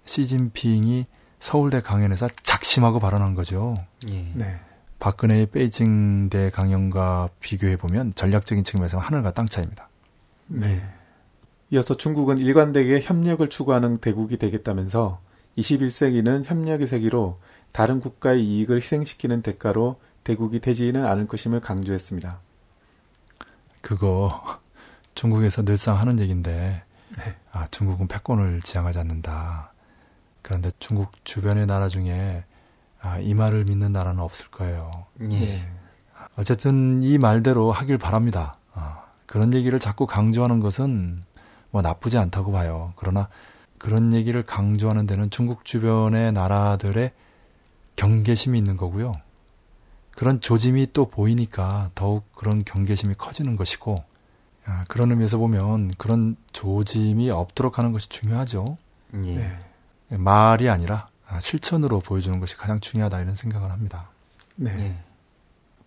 [0.05, 1.07] 시진핑이
[1.39, 3.75] 서울대 강연에서 작심하고 발언한 거죠.
[4.09, 4.33] 예.
[4.35, 4.61] 네.
[5.01, 9.89] 박근혜의 베이징 대 강연과 비교해 보면 전략적인 측면에서 하늘과 땅 차이입니다.
[10.47, 10.83] 네.
[11.71, 15.21] 이어서 중국은 일관되게 협력을 추구하는 대국이 되겠다면서
[15.57, 17.39] 21세기는 협력의 세기로
[17.73, 22.39] 다른 국가의 이익을 희생시키는 대가로 대국이 되지는 않을 것임을 강조했습니다.
[23.81, 24.61] 그거
[25.15, 26.83] 중국에서 늘상 하는 얘기인데
[27.17, 27.37] 네.
[27.53, 29.73] 아, 중국은 패권을 지향하지 않는다.
[30.43, 32.45] 그런데 중국 주변의 나라 중에
[33.03, 35.07] 아, 이 말을 믿는 나라는 없을 거예요.
[35.33, 35.67] 예.
[36.37, 38.55] 어쨌든 이 말대로 하길 바랍니다.
[38.75, 41.23] 아, 그런 얘기를 자꾸 강조하는 것은
[41.71, 42.93] 뭐 나쁘지 않다고 봐요.
[42.97, 43.29] 그러나
[43.79, 47.13] 그런 얘기를 강조하는 데는 중국 주변의 나라들의
[47.97, 49.13] 경계심이 있는 거고요.
[50.13, 54.05] 그런 조짐이 또 보이니까 더욱 그런 경계심이 커지는 것이고
[54.67, 58.77] 아, 그런 의미에서 보면 그런 조짐이 없도록 하는 것이 중요하죠.
[59.15, 59.19] 예.
[59.37, 59.59] 네.
[60.17, 64.09] 말이 아니라 아, 실천으로 보여주는 것이 가장 중요하다 이런 생각을 합니다.
[64.57, 64.75] 네.
[64.79, 64.99] 예.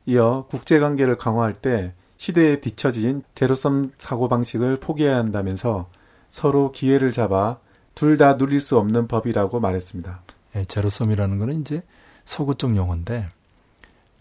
[0.05, 5.89] 이어 국제 관계를 강화할 때 시대에 뒤처진 제로섬 사고 방식을 포기해야 한다면서
[6.29, 7.57] 서로 기회를 잡아
[7.95, 10.21] 둘 다 누릴 수 없는 법이라고 말했습니다.
[10.55, 11.83] 예, 제로섬이라는 거는 이제
[12.25, 13.29] 서구 쪽 용어인데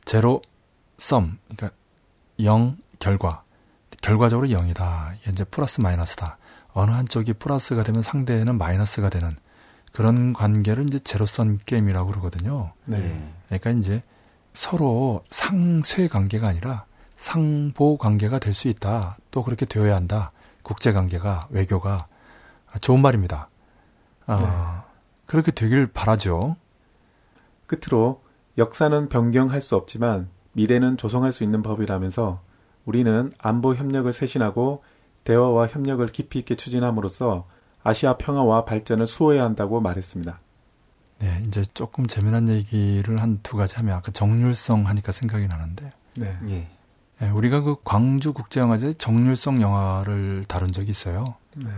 [0.04, 0.42] 제로
[0.98, 1.70] 썸 그러니까
[2.40, 3.44] 0 결과
[4.00, 5.16] 결과적으로 0이다.
[5.20, 6.38] 이게 이제 플러스 마이너스다.
[6.74, 9.30] 어느 한쪽이 플러스가 되면 상대는 마이너스가 되는
[9.92, 12.72] 그런 관계를 이제 제로섬 게임이라고 그러거든요.
[12.86, 12.98] 네.
[12.98, 13.58] 예.
[13.58, 14.02] 그러니까 이제
[14.54, 19.16] 서로 상쇄 관계가 아니라 상보 관계가 될 수 있다.
[19.30, 20.32] 또 그렇게 되어야 한다.
[20.62, 22.06] 국제 관계가 외교가
[22.80, 23.48] 좋은 말입니다.
[24.26, 24.84] 아,
[25.26, 26.56] 그렇게 되길 바라죠.
[27.66, 28.22] 끝으로
[28.58, 32.40] 역사는 변경할 수 없지만 미래는 조성할 수 있는 법이라면서
[32.84, 34.82] 우리는 안보 협력을 쇄신하고
[35.24, 37.46] 대화와 협력을 깊이 있게 추진함으로써
[37.82, 40.38] 아시아 평화와 발전을 수호해야 한다고 말했습니다.
[41.20, 46.36] 네, 이제 조금 재미난 얘기를 한 두 가지 하면 아까 정률성 하니까 생각이 나는데 네.
[46.48, 46.68] 예.
[47.22, 51.36] 예, 우리가 그 광주 국제영화제 정률성 영화를 다룬 적이 있어요.
[51.54, 51.68] 네.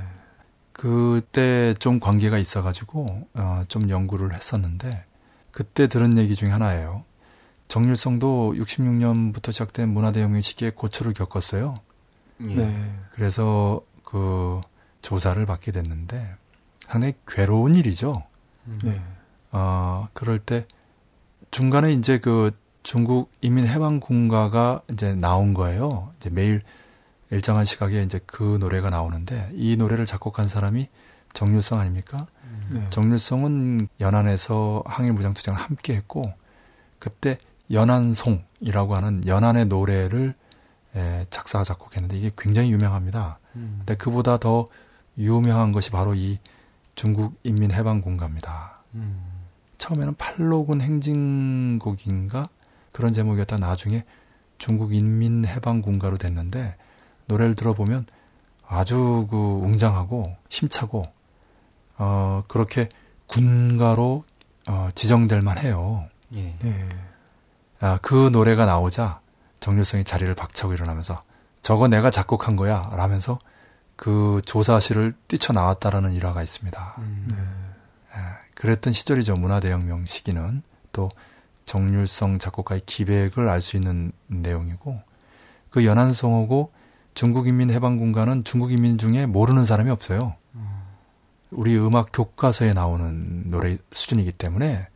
[0.72, 5.04] 그때 좀 관계가 있어가지고 어, 좀 연구를 했었는데
[5.50, 7.04] 그때 들은 얘기 중에 하나예요.
[7.68, 11.74] 정률성도 66년부터 시작된 문화대혁명 시기에 고초를 겪었어요.
[12.40, 12.54] 예.
[12.54, 12.94] 네.
[13.12, 14.60] 그래서 그
[15.04, 16.34] 조사를 받게 됐는데
[16.80, 18.22] 상당히 괴로운 일이죠.
[18.66, 18.78] 음.
[18.82, 19.02] 네.
[19.52, 20.66] 어, 그럴 때
[21.50, 26.12] 중간에 이제 그 중국 인민 해방 군가가 이제 나온 거예요.
[26.16, 26.62] 이제 매일
[27.30, 30.88] 일정한 시각에 이제 그 노래가 나오는데 이 노래를 작곡한 사람이
[31.34, 32.26] 정률성 아닙니까?
[32.70, 32.86] 네.
[32.88, 36.32] 정률성은 연안에서 항일 무장투쟁을 함께 했고
[36.98, 37.38] 그때
[37.70, 40.34] 연안송이라고 하는 연안의 노래를
[40.96, 43.38] 에, 작사 작곡했는데 이게 굉장히 유명합니다.
[43.56, 43.76] 음.
[43.78, 44.68] 근데 그보다 더
[45.18, 46.38] 유명한 것이 바로 이
[46.94, 48.78] 중국 인민해방군가입니다.
[48.94, 49.44] 음.
[49.78, 52.48] 처음에는 팔로군 행진곡인가
[52.92, 54.04] 그런 제목이었다 나중에
[54.58, 56.76] 중국 인민해방군가로 됐는데
[57.26, 58.06] 노래를 들어보면
[58.66, 61.04] 아주 그 웅장하고 힘차고
[61.98, 62.88] 어 그렇게
[63.26, 64.24] 군가로
[64.68, 66.08] 어 지정될 만해요.
[66.36, 66.54] 예.
[66.60, 66.88] 네.
[67.80, 69.20] 아, 그 노래가 나오자
[69.60, 71.22] 정률성이 자리를 박차고 일어나면서
[71.62, 73.38] 저거 내가 작곡한 거야 라면서
[74.04, 76.94] 그 조사실을 뛰쳐나왔다라는 일화가 있습니다.
[76.98, 77.26] 음.
[77.30, 77.36] 네.
[78.12, 79.34] 아, 그랬던 시절이죠.
[79.36, 80.62] 문화대혁명 시기는
[80.92, 81.08] 또
[81.64, 85.00] 정률성 작곡가의 기백을 알 수 있는 내용이고
[85.70, 86.70] 그 연안성하고
[87.14, 90.34] 중국인민해방군가는 중국인민 중에 모르는 사람이 없어요.
[91.50, 94.86] 우리 음악 교과서에 나오는 노래 수준이기 때문에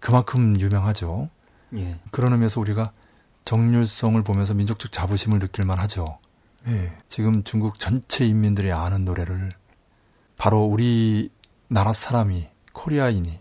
[0.00, 1.28] 그만큼 유명하죠.
[1.76, 2.00] 예.
[2.10, 2.90] 그런 의미에서 우리가
[3.44, 6.18] 정률성을 보면서 민족적 자부심을 느낄 만 하죠.
[6.68, 6.92] 예.
[7.08, 9.52] 지금 중국 전체 인민들이 아는 노래를
[10.36, 11.30] 바로 우리
[11.68, 13.40] 나라 사람이 코리아인이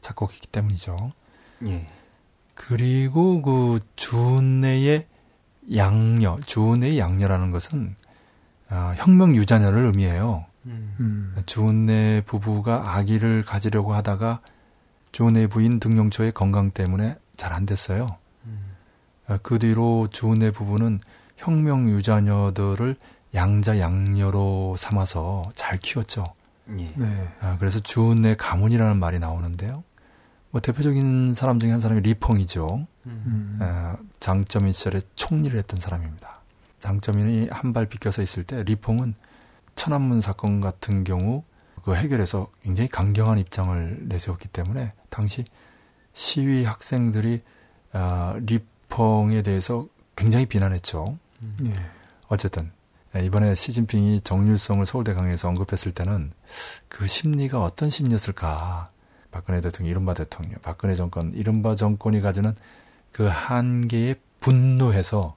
[0.00, 1.12] 작곡했기 때문이죠.
[1.66, 1.88] 예.
[2.54, 5.06] 그리고 그 주내의
[5.74, 7.96] 양녀, 주내의 양녀라는 것은
[8.70, 10.46] 어, 혁명 유자녀를 의미해요.
[10.66, 11.34] 음.
[11.46, 14.40] 주내 부부가 아기를 가지려고 하다가
[15.12, 18.16] 주내 부인 등용초의 건강 때문에 잘 안 됐어요.
[18.44, 18.76] 음.
[19.28, 21.00] 어, 그 뒤로 주내 부부는
[21.36, 22.96] 혁명 유자녀들을
[23.34, 26.32] 양자 양녀로 삼아서 잘 키웠죠.
[26.78, 26.92] 예.
[26.96, 27.28] 네.
[27.40, 29.84] 아, 그래서 주내 가문이라는 말이 나오는데요.
[30.50, 32.86] 뭐 대표적인 사람 중에 한 사람이 리펑이죠.
[33.06, 33.58] 음.
[33.60, 36.40] 어, 장점인 시절에 총리를 했던 사람입니다.
[36.78, 39.14] 장점인이 한 발 비껴서 있을 때 리펑은
[39.74, 41.42] 천안문 사건 같은 경우
[41.84, 45.44] 그 해결해서 굉장히 강경한 입장을 내세웠기 때문에 당시
[46.14, 47.42] 시위 학생들이
[47.92, 51.18] 어, 리펑에 대해서 굉장히 비난했죠.
[51.42, 51.56] 음.
[51.66, 51.74] 예.
[52.28, 52.70] 어쨌든
[53.14, 56.32] 이번에 시진핑이 정률성을 서울대 강의에서 언급했을 때는
[56.88, 58.90] 그 심리가 어떤 심리였을까
[59.30, 62.54] 박근혜 대통령, 이른바 대통령, 박근혜 정권, 이른바 정권이 가지는
[63.12, 65.36] 그 한계에 분노해서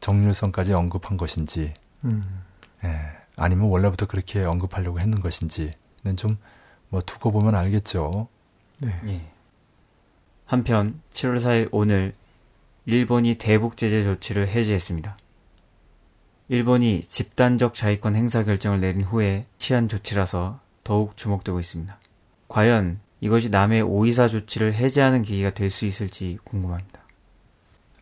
[0.00, 2.44] 정률성까지 언급한 것인지, 음.
[2.84, 2.98] 예,
[3.36, 6.36] 아니면 원래부터 그렇게 언급하려고 했는 것인지는 좀
[6.88, 8.28] 뭐 두고 보면 알겠죠.
[8.78, 9.00] 네.
[9.06, 9.20] 예.
[10.44, 12.14] 한편 7월 4일 오늘
[12.86, 15.16] 일본이 대북 제재 조치를 해제했습니다.
[16.48, 21.98] 일본이 집단적 자위권 행사 결정을 내린 후에 취한 조치라서 더욱 주목되고 있습니다.
[22.46, 27.00] 과연 이것이 남의 오이사 조치를 해제하는 계기가 될 수 있을지 궁금합니다.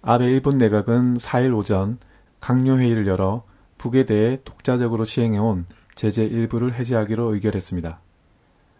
[0.02, 1.98] 아베 일본 내각은 4일 오전
[2.40, 3.42] 강요회의를 열어
[3.78, 8.00] 북에 대해 독자적으로 시행해온 제재 일부를 해제하기로 의결했습니다.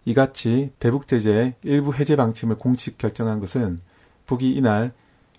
[0.05, 3.81] 이같이 대북 제재의 일부 해제 방침을 공식 결정한 것은
[4.27, 4.93] 북이 이날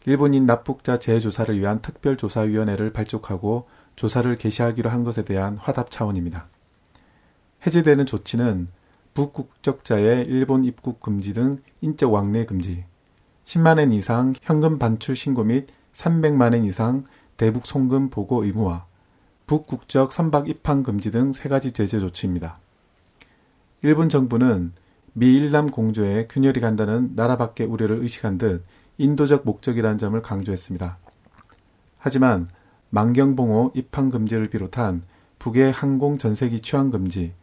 [0.07, 6.47] 일본인 납북자 재조사를 위한 특별조사위원회를 발족하고 조사를 개시하기로 한 것에 대한 화답 차원입니다.
[7.65, 8.67] 해제되는 조치는
[9.15, 12.85] 북국적자의 일본 입국 금지 등 인적 왕래 금지,
[13.45, 17.05] 10만엔 이상 현금 반출 신고 및 300만엔 이상
[17.37, 18.85] 대북 송금 보고 의무화,
[19.47, 22.59] 북국적 선박 입항 금지 등 세 가지 제재 조치입니다.
[23.81, 24.73] 일본 정부는
[25.13, 28.65] 미 일남 공조에 균열이 간다는 나라 밖의 우려를 의식한 듯
[28.97, 30.97] 인도적 목적이라는 점을 강조했습니다.
[31.97, 32.49] 하지만
[32.89, 35.03] 만경봉호 입항 금지를 비롯한
[35.39, 37.33] 북의 항공 전세기 취항 금지,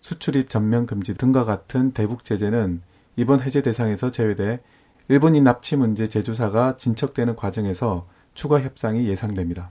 [0.00, 2.82] 수출입 전면 금지 등과 같은 대북 제재는
[3.16, 4.60] 이번 해제 대상에서 제외돼
[5.08, 9.70] 일본인 납치 문제 제조사가 진척되는 과정에서 추가 협상이 예상됩니다.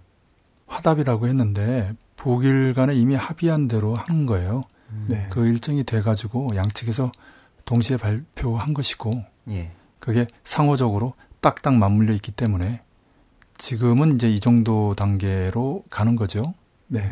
[0.68, 4.64] 화답이라고 했는데 북일 간에 이미 합의한 대로 한 거예요.
[4.92, 5.06] 음.
[5.10, 5.28] 네.
[5.30, 7.12] 그 일정이 돼가지고 양측에서
[7.66, 9.72] 동시에 발표한 것이고 예.
[10.02, 12.82] 그게 상호적으로 딱딱 맞물려 있기 때문에
[13.58, 16.54] 지금은 이제 이 정도 단계로 가는 거죠.
[16.88, 17.10] 네.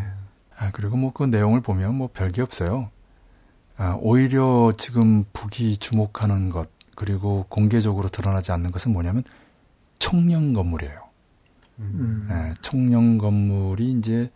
[0.57, 2.89] 아, 그리고 뭐 그 내용을 보면 뭐 별게 없어요.
[3.77, 9.23] 아, 오히려 지금 북이 주목하는 것 그리고 공개적으로 드러나지 않는 것은 뭐냐면
[9.99, 10.99] 총령 건물이에요.
[11.79, 12.25] 음.
[12.29, 14.29] 네, 총령 건물이 이제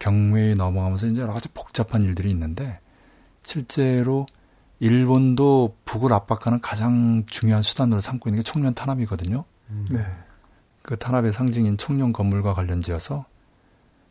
[0.00, 2.78] 경매에 넘어가면서 이제 여러 가지 복잡한 일들이 있는데
[3.42, 4.26] 실제로
[4.80, 9.44] 일본도 북을 압박하는 가장 중요한 수단으로 삼고 있는 게 총련 탄압이거든요.
[9.70, 9.86] 음.
[9.90, 10.04] 네.
[10.82, 13.26] 그 탄압의 상징인 총령 건물과 관련지어서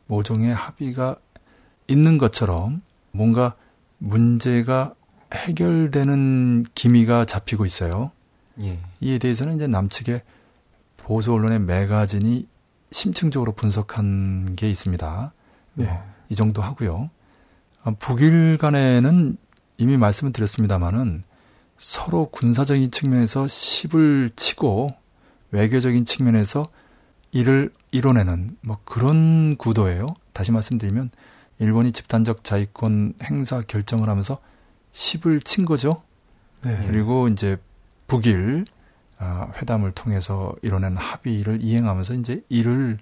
[0.05, 1.17] 모종의 합의가
[1.88, 3.55] 있는 것처럼 뭔가
[3.97, 4.93] 문제가
[5.34, 8.12] 해결되는 기미가 잡히고 있어요.
[8.62, 8.79] 예.
[8.99, 10.21] 이에 대해서는 이제 남측의
[10.97, 12.47] 보수 언론의 매가진이
[12.91, 15.34] 심층적으로 분석한 게 있습니다.
[15.75, 15.86] 네.
[15.86, 17.10] 뭐, 이 정도 하고요.
[17.84, 19.38] 아, 북일 간에는
[19.79, 21.23] 이미 말씀을 드렸습니다마는
[21.77, 24.89] 서로 군사적인 측면에서 십을 치고
[25.51, 26.67] 외교적인 측면에서
[27.31, 30.07] 이를 이뤄내는 뭐 그런 구도예요.
[30.33, 31.11] 다시 말씀드리면
[31.59, 34.39] 일본이 집단적 자위권 행사 결정을 하면서
[34.93, 36.03] 10을 친 거죠.
[36.61, 36.77] 네.
[36.85, 37.57] 그리고 이제
[38.07, 38.65] 북일
[39.17, 42.97] 아, 회담을 통해서 이뤄낸 합의를 이행하면서 이제 이를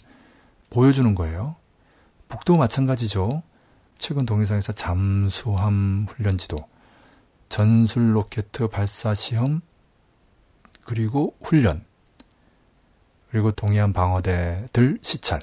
[0.69, 1.55] 보여주는 거예요.
[2.29, 3.41] 북도 마찬가지죠.
[3.97, 6.57] 최근 동해상에서 잠수함 훈련 지도,
[7.49, 9.61] 전술 로켓 발사 시험,
[10.83, 11.83] 그리고 훈련,
[13.29, 15.41] 그리고 동해안 방어대들 시찰,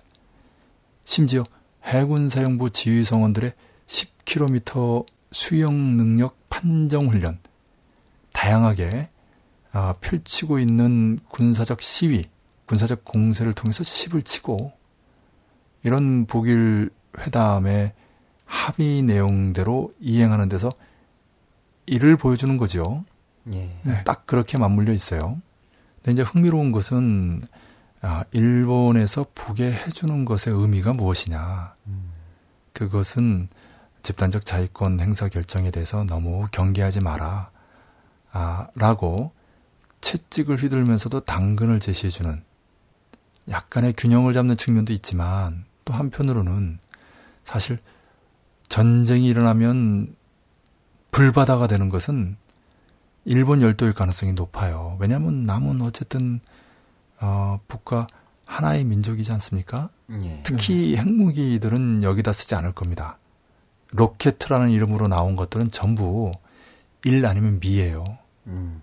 [1.05, 1.45] 심지어
[1.83, 3.53] 해군 사령부 지휘 성원들의
[3.87, 7.39] 10km 수영 능력 판정 훈련,
[8.33, 9.09] 다양하게
[9.73, 12.27] 아, 펼치고 있는 군사적 시위,
[12.67, 14.73] 군사적 공세를 통해서 10을 치고
[15.83, 17.93] 이런 북일 회담의
[18.45, 20.71] 합의 내용대로 이행하는 데서
[21.87, 23.05] 이를 보여주는 거죠.
[23.53, 23.77] 예.
[23.83, 25.41] 네, 딱 그렇게 맞물려 있어요.
[25.97, 27.43] 근데 이제 흥미로운 것은
[28.01, 31.75] 아, 일본에서 북에 해주는 것의 의미가 무엇이냐.
[31.87, 32.13] 음.
[32.75, 33.49] 그것은
[34.03, 37.51] 집단적 자위권 행사 결정에 대해서 너무 경계하지 마라.
[38.33, 39.33] 아, 라고
[40.03, 42.43] 채찍을 휘둘면서도 당근을 제시해주는
[43.49, 46.79] 약간의 균형을 잡는 측면도 있지만 또 한편으로는
[47.45, 47.79] 사실
[48.69, 50.15] 전쟁이 일어나면
[51.11, 52.37] 불바다가 되는 것은
[53.25, 54.97] 일본 열도일 가능성이 높아요.
[55.01, 56.41] 왜냐하면 남은 어쨌든
[57.21, 58.07] 어, 북과
[58.45, 59.89] 하나의 민족이지 않습니까?
[60.23, 60.43] 예.
[60.45, 63.19] 특히 핵무기들은 여기다 쓰지 않을 겁니다.
[63.93, 66.33] 로켓이라는 이름으로 나온 것들은 전부
[67.05, 68.05] 일 아니면 미예요.
[68.47, 68.83] 음.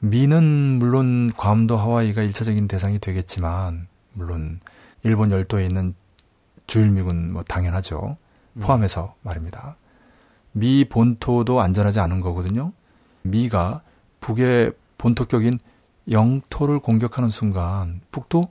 [0.00, 4.60] 미는 물론 괌도 하와이가 일차적인 대상이 되겠지만 물론
[5.02, 5.94] 일본 열도에 있는
[6.66, 8.16] 주일미군 뭐 당연하죠.
[8.60, 8.62] 음.
[8.62, 9.76] 포함해서 말입니다.
[10.52, 12.72] 미 본토도 안전하지 않은 거거든요.
[13.22, 13.82] 미가
[14.20, 15.58] 북의 본토격인
[16.10, 18.50] 영토를 공격하는 순간 북도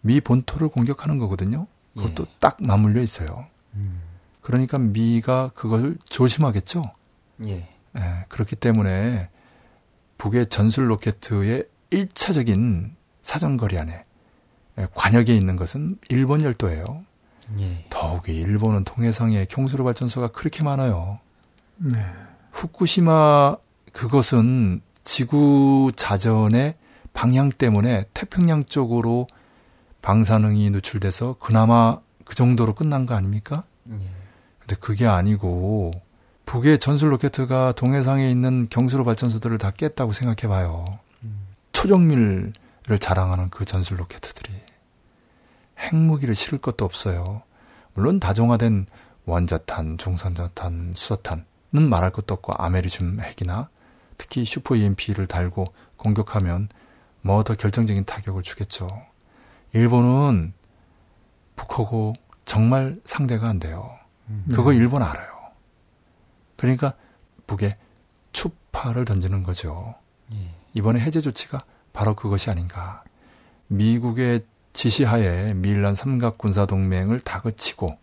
[0.00, 1.66] 미 본토를 공격하는 거거든요.
[1.96, 2.34] 그것도 예.
[2.40, 3.46] 딱 맞물려 있어요.
[3.74, 4.00] 음.
[4.40, 6.84] 그러니까 미가 그걸 조심하겠죠.
[7.46, 7.68] 예.
[7.96, 8.24] 예.
[8.28, 9.30] 그렇기 때문에
[10.18, 12.90] 북의 전술 로켓의 1차적인
[13.22, 14.04] 사정거리 안에
[14.78, 17.04] 예, 관역에 있는 것은 일본 열도예요.
[17.58, 17.84] 예.
[17.90, 21.18] 더욱이 일본은 통해상에 경수로 발전소가 그렇게 많아요.
[21.76, 22.04] 네.
[22.52, 23.56] 후쿠시마
[23.92, 26.74] 그것은 지구 자전의
[27.12, 29.26] 방향 때문에 태평양 쪽으로
[30.02, 33.64] 방사능이 누출돼서 그나마 그 정도로 끝난 거 아닙니까?
[33.90, 34.08] 예.
[34.58, 35.92] 근데 그게 아니고
[36.46, 40.84] 북의 전술 로켓가 동해상에 있는 경수로 발전소들을 다 깼다고 생각해 봐요.
[41.22, 41.46] 음.
[41.72, 42.52] 초정밀을
[42.98, 44.63] 자랑하는 그 전술 로켓들이
[45.78, 47.42] 핵무기를 실을 것도 없어요.
[47.94, 48.86] 물론 다종화된
[49.26, 53.68] 원자탄, 중성자탄, 수소탄은 말할 것도 없고 아메리슘 핵이나
[54.18, 56.68] 특히 슈퍼 EMP를 달고 공격하면
[57.22, 58.88] 뭐 더 결정적인 타격을 주겠죠.
[59.72, 60.52] 일본은
[61.56, 62.12] 북하고
[62.44, 63.98] 정말 상대가 안 돼요.
[64.28, 64.44] 음.
[64.50, 64.76] 그거 네.
[64.76, 65.32] 일본 알아요.
[66.56, 66.94] 그러니까
[67.46, 67.76] 북에
[68.32, 69.94] 추파를 던지는 거죠.
[70.34, 70.50] 예.
[70.74, 73.02] 이번에 해제 조치가 바로 그것이 아닌가.
[73.68, 77.96] 미국의 지시하에 미일란 삼각 군사 동맹을 다그치고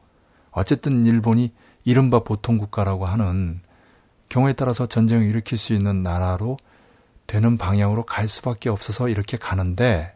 [0.52, 1.54] 어쨌든 일본이
[1.84, 3.62] 이른바 보통 국가라고 하는
[4.30, 6.58] 경우에 따라서 전쟁을 일으킬 수 있는 나라로
[7.28, 10.16] 되는 방향으로 갈 수밖에 없어서 이렇게 가는데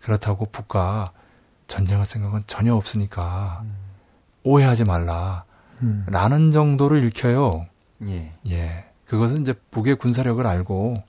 [0.00, 1.12] 그렇다고 북과
[1.66, 3.74] 전쟁할 생각은 전혀 없으니까 음.
[4.42, 5.44] 오해하지 말라.
[5.82, 6.04] 음.
[6.08, 7.66] 라는 정도로 읽혀요.
[8.06, 8.34] 예.
[8.48, 8.84] 예.
[9.06, 11.02] 그것은 이제 북의 군사력을 알고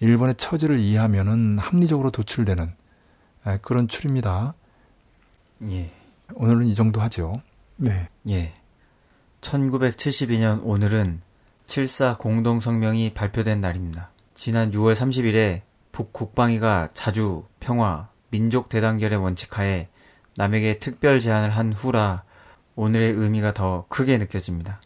[0.00, 2.81] 일본의 처지를 이해하면은 합리적으로 도출되는 아,
[3.62, 4.54] 그런 추리입니다.
[5.64, 5.90] 예.
[6.34, 7.42] 오늘은 이 정도 하죠.
[7.76, 8.08] 네.
[8.28, 8.54] 예.
[9.40, 11.20] 1972년 오늘은
[11.66, 14.10] 7사 공동성명이 발표된 날입니다.
[14.34, 15.62] 지난 6월 30일에
[15.92, 19.88] 북국방위가 자주, 평화, 민족 대단결의 원칙하에
[20.36, 22.24] 남에게 특별 제안을 한 후라
[22.74, 24.80] 오늘의 의미가 더 크게 느껴집니다.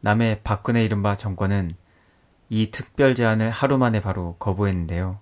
[0.00, 1.74] 남의 박근혜 이른바 정권은
[2.48, 5.18] 이 특별 제안을 하루 만에 바로 거부했는데요.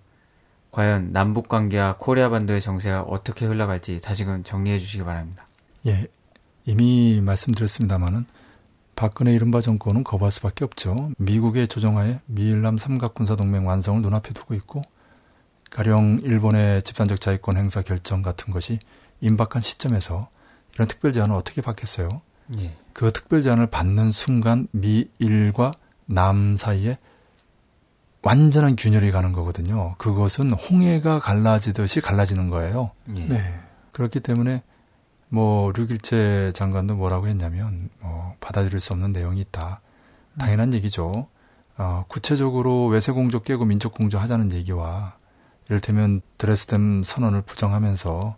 [0.72, 5.46] 과연 남북 관계와 코리아 반도의 정세가 어떻게 흘러갈지 다시금 정리해 주시기 바랍니다.
[5.86, 6.08] 예,
[6.64, 8.24] 이미 말씀드렸습니다마는
[8.96, 11.10] 박근혜 이른바 정권은 거부할 수밖에 없죠.
[11.18, 14.82] 미국의 조정하에 미일남 삼각군사 동맹 완성을 눈앞에 두고 있고
[15.70, 18.78] 가령 일본의 집단적 자위권 행사 결정 같은 것이
[19.20, 20.28] 임박한 시점에서
[20.74, 22.22] 이런 특별 제안을 어떻게 받겠어요?
[22.58, 22.76] 예.
[22.94, 25.72] 그 특별 제안을 받는 순간 미일과
[26.06, 26.98] 남 사이에
[28.22, 29.96] 완전한 균열이 가는 거거든요.
[29.98, 32.92] 그것은 홍해가 갈라지듯이 갈라지는 거예요.
[33.16, 33.26] 예.
[33.26, 33.60] 네.
[33.90, 34.62] 그렇기 때문에
[35.28, 39.80] 뭐 류길재 장관도 뭐라고 했냐면 뭐 받아들일 수 없는 내용이 있다.
[40.38, 40.74] 당연한 음.
[40.74, 41.26] 얘기죠.
[41.78, 45.16] 어, 구체적으로 외세 공조 깨고 민족 공조 하자는 얘기와
[45.68, 48.36] 이를테면 드레스덴 선언을 부정하면서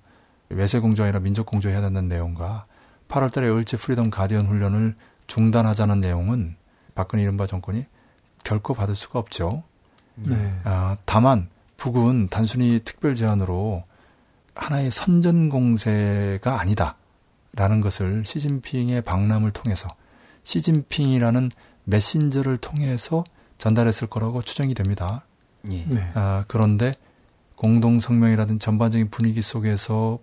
[0.51, 2.67] 외세 공조 아니라 민족 공조 해야 된다는 내용과
[3.09, 4.95] 8월달에 을지 프리덤 가디언 훈련을
[5.27, 6.57] 중단하자는 내용은
[6.95, 7.87] 박근혜 이른바 정권이
[8.45, 9.65] 결코 받을 수가 없죠.
[10.17, 10.55] 네.
[10.65, 13.85] 아, 다만 북은 단순히 특별 제안으로
[14.55, 19.89] 하나의 선전 공세가 아니다라는 것을 시진핑의 방남을 통해서
[20.45, 21.51] 시진핑이라는
[21.85, 23.25] 메신저를 통해서
[23.59, 25.25] 전달했을 거라고 추정이 됩니다.
[25.71, 25.85] 예.
[25.87, 26.11] 네.
[26.15, 26.95] 아, 그런데
[27.57, 30.19] 공동 성명이라든 전반적인 분위기 속에서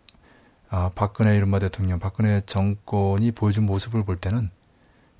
[0.70, 4.50] 아, 박근혜 이른바 대통령, 박근혜 정권이 보여준 모습을 볼 때는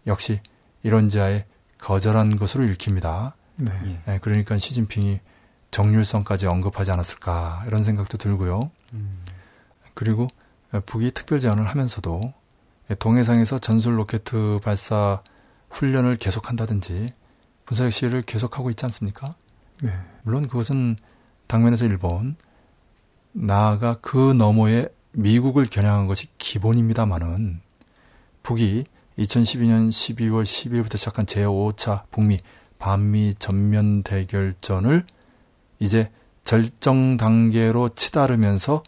[0.08, 0.40] 역시
[0.82, 1.46] 이런 자의
[1.78, 3.36] 거절한 것으로 읽힙니다.
[3.62, 3.74] 네.
[3.86, 4.12] 예.
[4.12, 5.20] 네, 그러니까 시진핑이
[5.70, 8.72] 정률성까지 언급하지 않았을까 이런 생각도 들고요.
[8.94, 9.24] 음.
[9.94, 10.28] 그리고
[10.86, 12.34] 북이 특별 제안을 하면서도
[13.00, 14.24] 동해상에서 전술 로켓
[14.64, 15.22] 발사
[15.70, 17.14] 훈련을 계속한다든지
[17.66, 19.36] 군사력 시를 계속하고 있지 않습니까?
[19.82, 19.94] 네.
[20.24, 20.98] 물론 그것은
[21.48, 22.36] 당면에서 일본,
[23.32, 27.62] 나아가 그 너머에 미국을 겨냥한 것이 기본입니다만은
[28.44, 28.86] 북이
[29.18, 32.42] 2012년 12월 12일부터 시작한 제5차 북미
[32.82, 35.06] 반미 전면 대결전을
[35.78, 36.12] 이제
[36.44, 38.82] 절정 단계로 치달으면서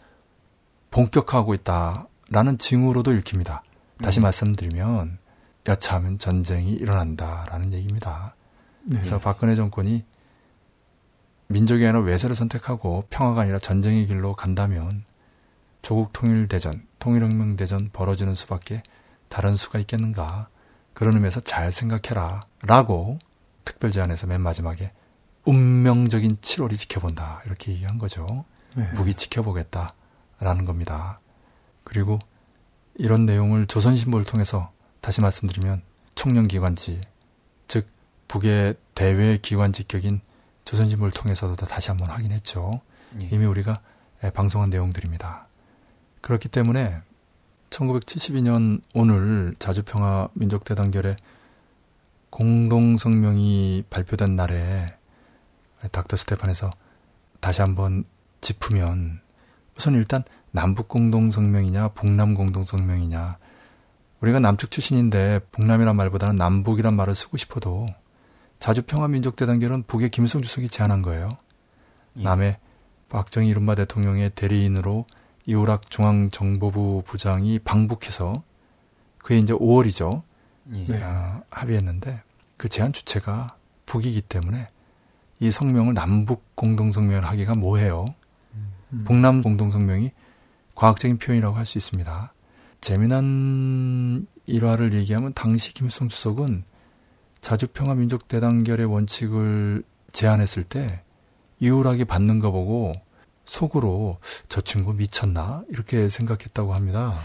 [0.89, 3.63] 본격화하고 있다라는 징후로도 읽힙니다.
[4.01, 4.23] 다시 음.
[4.23, 5.19] 말씀드리면
[5.67, 8.35] 여차하면 전쟁이 일어난다라는 얘기입니다.
[8.81, 8.95] 네.
[8.95, 10.03] 그래서 박근혜 정권이
[11.47, 15.05] 민족이 아니라 외세를 선택하고 평화가 아니라 전쟁의 길로 간다면
[15.83, 18.81] 조국 통일 대전, 통일혁명 대전 벌어지는 수밖에
[19.29, 20.47] 다른 수가 있겠는가?
[20.95, 22.41] 그런 의미에서 잘 생각해라.
[22.63, 23.19] 라고
[23.65, 24.91] 특별 제안에서 맨 마지막에
[25.45, 27.41] 운명적인 7월이 지켜본다.
[27.45, 28.45] 이렇게 얘기한 거죠.
[28.75, 28.89] 네.
[28.91, 29.93] 북이 지켜보겠다.
[30.39, 31.19] 라는 겁니다.
[31.83, 32.19] 그리고
[32.95, 35.81] 이런 내용을 조선신보를 통해서 다시 말씀드리면
[36.15, 37.01] 총령기관지,
[37.67, 37.87] 즉,
[38.27, 40.21] 북의 대외 기관지 격인
[40.65, 42.81] 조선신보를 통해서도 다시 한번 확인했죠.
[43.21, 43.25] 예.
[43.31, 43.81] 이미 우리가
[44.33, 45.47] 방송한 내용들입니다.
[46.21, 47.01] 그렇기 때문에
[47.69, 51.15] 1972년 오늘 자주평화 민족대단결의
[52.33, 54.87] 공동성명이 발표된 날에
[55.91, 56.71] 닥터 스테판에서
[57.39, 58.05] 다시 한번
[58.41, 59.21] 짚으면
[59.77, 63.37] 우선 일단 남북 공동성명이냐 북남 공동성명이냐
[64.21, 67.85] 우리가 남측 출신인데 북남이란 말보다는 남북이란 말을 쓰고 싶어도
[68.57, 71.29] 자주평화민족대단결은 북의 김일성 주석이 제안한 거예요.
[72.17, 72.23] 예.
[72.23, 72.57] 남의
[73.09, 75.05] 박정희 이른바 대통령의 대리인으로
[75.45, 78.41] 이우락 중앙정보부 부장이 방북해서
[79.19, 80.23] 그게 이제 5월이죠.
[80.71, 81.01] 예.
[81.01, 82.21] 어, 합의했는데
[82.57, 84.69] 그 제안 주체가 북이기 때문에
[85.39, 88.05] 이 성명을 남북 공동성명을 하기가 뭐해요.
[88.93, 89.03] 음.
[89.05, 90.11] 북남 공동성명이
[90.75, 92.33] 과학적인 표현이라고 할 수 있습니다.
[92.81, 96.63] 재미난 일화를 얘기하면 당시 김일성 주석은
[97.41, 101.01] 자주평화 민족 대단결의 원칙을 제안했을 때
[101.59, 102.93] 이우락이 받는 거 보고
[103.45, 104.17] 속으로
[104.49, 107.15] 저 친구 미쳤나 이렇게 생각했다고 합니다.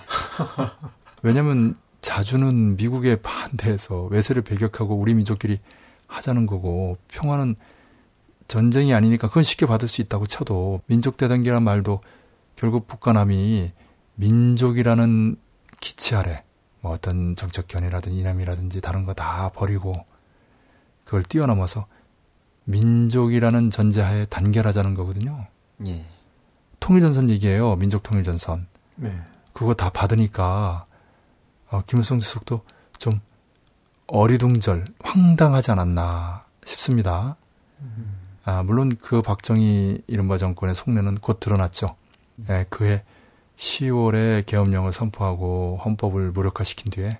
[1.23, 5.61] 왜냐하면 자주는 미국에 반대해서 외세를 배격하고 우리 민족끼리
[6.07, 7.57] 하자는 거고 평화는
[8.47, 12.01] 전쟁이 아니니까 그건 쉽게 받을 수 있다고 쳐도 민족 대단기란 말도
[12.57, 13.73] 결국 북한남이
[14.15, 15.37] 민족이라는
[15.81, 16.43] 기치 아래
[16.81, 20.05] 뭐 어떤 정책 견해라든지 이념이라든지 다른 거 다 버리고
[21.05, 21.87] 그걸 뛰어넘어서
[22.65, 25.47] 민족이라는 전제하에 단결하자는 거거든요.
[25.87, 26.05] 예.
[26.81, 27.77] 통일전선 얘기예요.
[27.77, 28.67] 민족 통일전선.
[28.97, 29.19] 네.
[29.53, 30.87] 그거 다 받으니까
[31.71, 32.63] 어, 김일성 주석도
[32.99, 33.21] 좀
[34.07, 37.37] 어리둥절, 황당하지 않았나 싶습니다.
[37.81, 38.19] 음.
[38.45, 41.97] 아, 물론 그 박정희 이른바 정권의 속내는 곧 드러났죠.
[42.37, 42.47] 음.
[42.49, 43.03] 예, 그해
[43.57, 47.19] 10월에 계엄령을 선포하고 헌법을 무력화시킨 뒤에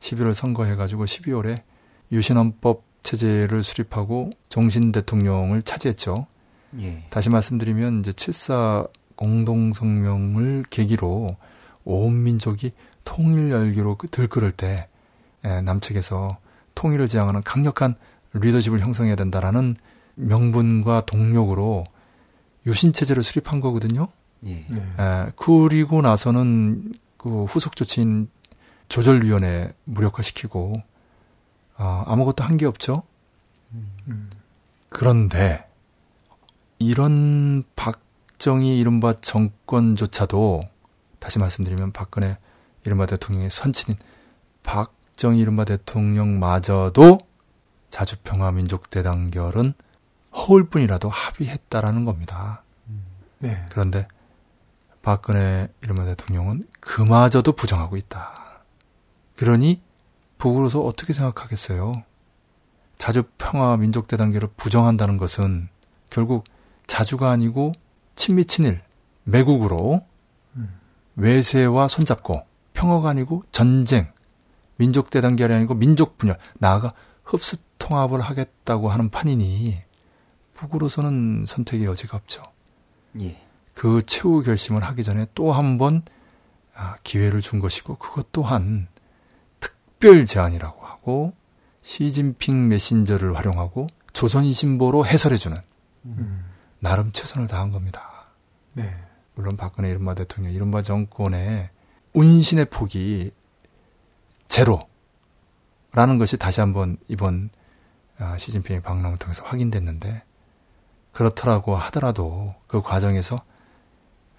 [0.00, 1.62] 11월 선거해가지고 12월에
[2.10, 6.26] 유신헌법 체제를 수립하고 종신 대통령을 차지했죠.
[6.80, 7.04] 예.
[7.10, 11.36] 다시 말씀드리면 이제 7사 공동성명을 계기로
[11.84, 12.72] 온 민족이
[13.04, 14.88] 통일 열기로 들끓을 때
[15.44, 16.38] 예, 남측에서
[16.74, 17.96] 통일을 지향하는 강력한
[18.32, 19.76] 리더십을 형성해야 된다라는
[20.14, 21.84] 명분과 동력으로
[22.66, 24.08] 유신 체제를 수립한 거거든요.
[24.44, 24.64] 예.
[24.68, 24.86] 네.
[24.98, 28.28] 예, 그리고 나서는 그 후속 조치인
[28.88, 30.74] 조절위원회 무력화시키고
[31.78, 33.02] 어, 아무것도 한 게 없죠.
[33.72, 34.30] 음.
[34.90, 35.66] 그런데
[36.78, 40.62] 이런 박정희 이른바 정권조차도
[41.18, 42.36] 다시 말씀드리면 박근혜
[42.84, 43.98] 이른바 대통령의 선친인
[44.62, 47.18] 박정희 이른바 대통령마저도
[47.90, 49.74] 자주평화민족대단결은
[50.34, 52.62] 허울 뿐이라도 합의했다라는 겁니다.
[53.38, 53.66] 네.
[53.70, 54.08] 그런데
[55.02, 58.62] 박근혜 이른바 대통령은 그마저도 부정하고 있다.
[59.36, 59.82] 그러니
[60.38, 62.02] 북으로서 어떻게 생각하겠어요?
[62.98, 65.68] 자주평화민족대단결을 부정한다는 것은
[66.08, 66.44] 결국
[66.86, 67.72] 자주가 아니고
[68.14, 68.80] 친미 친일
[69.24, 70.06] 매국으로
[71.16, 72.46] 외세와 손잡고
[72.82, 74.12] 평화가 아니고 전쟁
[74.76, 79.80] 민족 대단결이 아니고 민족 분열 나아가 흡수 통합을 하겠다고 하는 판이니
[80.54, 82.42] 북으로서는 선택의 여지가 없죠.
[83.20, 83.40] 예.
[83.74, 86.02] 그 최후 결심을 하기 전에 또 한번
[86.74, 88.88] 아, 기회를 준 것이고 그것 또한
[89.60, 91.32] 특별 제안이라고 하고
[91.82, 95.56] 시진핑 메신저를 활용하고 조선이신보로 해설해주는
[96.06, 96.44] 음.
[96.80, 98.26] 나름 최선을 다한 겁니다.
[98.72, 98.92] 네.
[99.34, 101.70] 물론 박근혜 이른바 대통령, 이른바 정권의
[102.14, 103.32] 운신의 폭이
[104.48, 107.50] 제로라는 것이 다시 한번 이번
[108.18, 110.22] 아, 시진핑의 방랑을 통해서 확인됐는데
[111.12, 113.42] 그렇더라고 하더라도 그 과정에서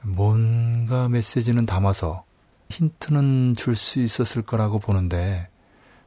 [0.01, 2.23] 뭔가 메시지는 담아서
[2.69, 5.49] 힌트는 줄 수 있었을 거라고 보는데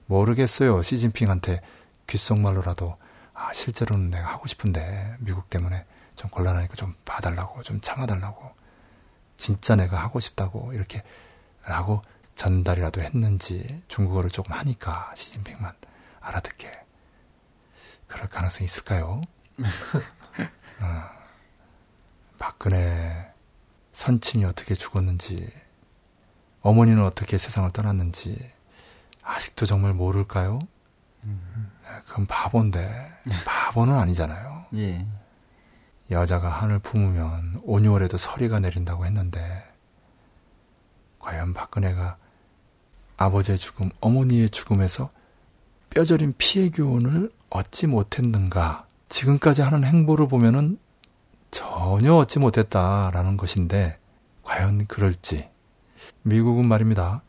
[0.07, 0.83] 모르겠어요.
[0.83, 1.61] 시진핑한테
[2.07, 2.97] 귓속말로라도
[3.35, 8.51] 아 실제로는 내가 하고 싶은데 미국 때문에 좀 곤란하니까 좀 봐달라고 좀 참아달라고
[9.37, 11.03] 진짜 내가 하고 싶다고 이렇게
[11.67, 12.03] 라고
[12.37, 15.75] 전달이라도 했는지 중국어를 조금 하니까 시진핑만
[16.21, 16.73] 알아듣게
[18.07, 19.23] 그럴 가능성이 있을까요?
[20.81, 21.11] 어,
[22.39, 23.33] 박근혜
[23.93, 25.53] 선친이 어떻게 죽었는지
[26.61, 28.53] 어머니는 어떻게 세상을 떠났는지
[29.23, 30.61] 아직도 정말 모를까요?
[31.25, 31.73] 음.
[32.07, 33.13] 그건 바본데
[33.45, 34.67] 바보는 아니잖아요.
[34.75, 35.07] 예.
[36.11, 39.66] 여자가 한을 품으면 5, 6월에도 서리가 내린다고 했는데
[41.47, 42.17] 과연 박근혜가
[43.17, 45.11] 아버지의 죽음, 어머니의 죽음에서
[45.91, 48.87] 뼈저린 피해 교훈을 얻지 못했는가?
[49.09, 50.79] 지금까지 하는 행보를 보면은
[51.51, 53.99] 전혀 얻지 못했다라는 것인데
[54.43, 55.49] 과연 그럴지
[56.23, 57.23] 미국은 말입니다.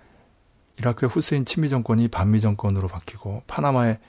[0.80, 4.00] 이라크의 후세인 친미 정권이 반미 정권으로 바뀌고 파나마의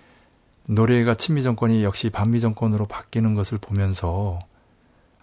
[0.67, 4.39] 노르웨이가 친미 정권이 역시 반미 정권으로 바뀌는 것을 보면서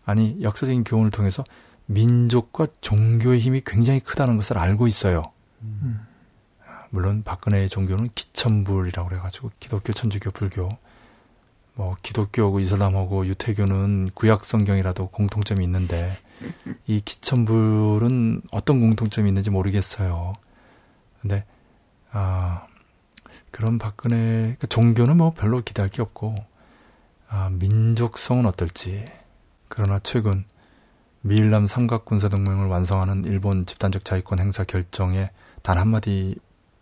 [0.06, 1.44] 아니 역사적인 교훈을 통해서
[1.88, 5.24] 민족과 종교의 힘이 굉장히 크다는 것을 알고 있어요.
[5.62, 6.06] 음.
[6.90, 10.78] 물론 박근혜의 종교는 기천불이라고 그래가지고 기독교, 천주교, 불교,
[11.76, 16.18] 뭐 기독교하고 이슬람하고 유태교는 구약 성경이라도 공통점이 있는데
[16.88, 20.34] 이 기천불은 어떤 공통점이 있는지 모르겠어요.
[21.22, 21.46] 근데
[22.12, 22.66] 아
[23.52, 26.36] 그런 박근혜 그러니까 종교는 뭐 별로 기대할 게 없고
[27.28, 29.06] 아 민족성은 어떨지
[29.68, 30.46] 그러나 최근
[31.26, 35.32] 미일남 삼각군사동맹을 완성하는 일본 집단적 자위권 행사 결정에
[35.64, 36.36] 단 한마디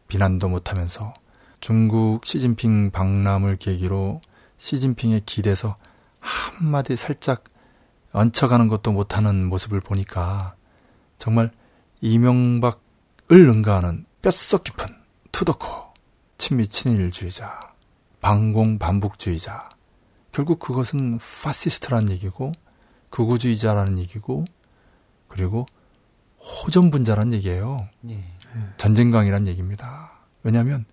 [0.10, 1.14] 비난도 못하면서
[1.62, 4.20] 중국 시진핑 방남을 계기로
[4.58, 5.78] 시진핑의 기대서
[6.20, 7.46] 한마디 살짝
[8.12, 10.56] 얹혀가는 것도 못하는 모습을 보니까
[11.20, 11.50] 정말
[12.02, 12.76] 이명박을
[13.30, 14.88] 능가하는 뼛속 깊은
[15.32, 15.94] 투더코
[16.38, 17.62] 친미 친일주의자
[18.20, 19.70] 반공 반북주의자.
[20.34, 22.52] 결국 그것은 파시스트라는 얘기고
[23.14, 24.46] 극우주의자라는 얘기고
[25.28, 25.68] 그리고
[26.40, 27.88] 호전분자라는 얘기예요.
[28.10, 28.24] 예.
[28.78, 30.12] 전쟁광이라는 얘기입니다.
[30.42, 30.86] 왜냐하면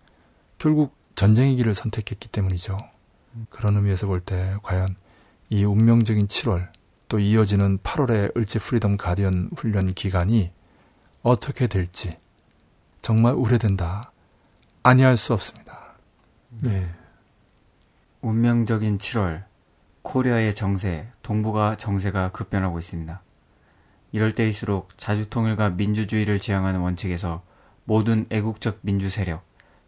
[0.58, 2.76] 결국 전쟁의 길을 선택했기 때문이죠.
[3.48, 4.96] 그런 의미에서 볼 때 과연
[5.48, 6.68] 이 운명적인 7월
[7.08, 10.52] 또 이어지는 8월의 을지 프리덤 가디언 훈련 기간이
[11.22, 12.18] 어떻게 될지
[13.00, 14.12] 정말 우려된다.
[14.82, 15.94] 아니할 수 없습니다.
[16.50, 16.90] 네.
[18.20, 19.49] 운명적인 7월
[20.02, 23.20] 코리아의 정세, 동북아 정세가 급변하고 있습니다.
[24.12, 27.42] 이럴 때일수록 자주통일과 민주주의를 지향하는 원칙에서
[27.84, 29.42] 모든 애국적 민주 세력,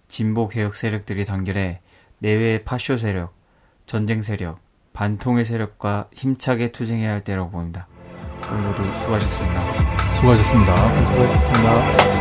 [0.09, 1.81] 진보 개혁 세력들이 단결해
[2.19, 3.35] 내외의 파쇼 세력,
[3.87, 4.61] 전쟁 세력,
[4.93, 7.87] 반통의 세력과 힘차게 투쟁해야 할 때라고 봅니다.
[8.51, 9.61] 오늘 모두 수고하셨습니다.
[10.15, 11.05] 수고하셨습니다.
[11.07, 12.12] 수고하셨습니다.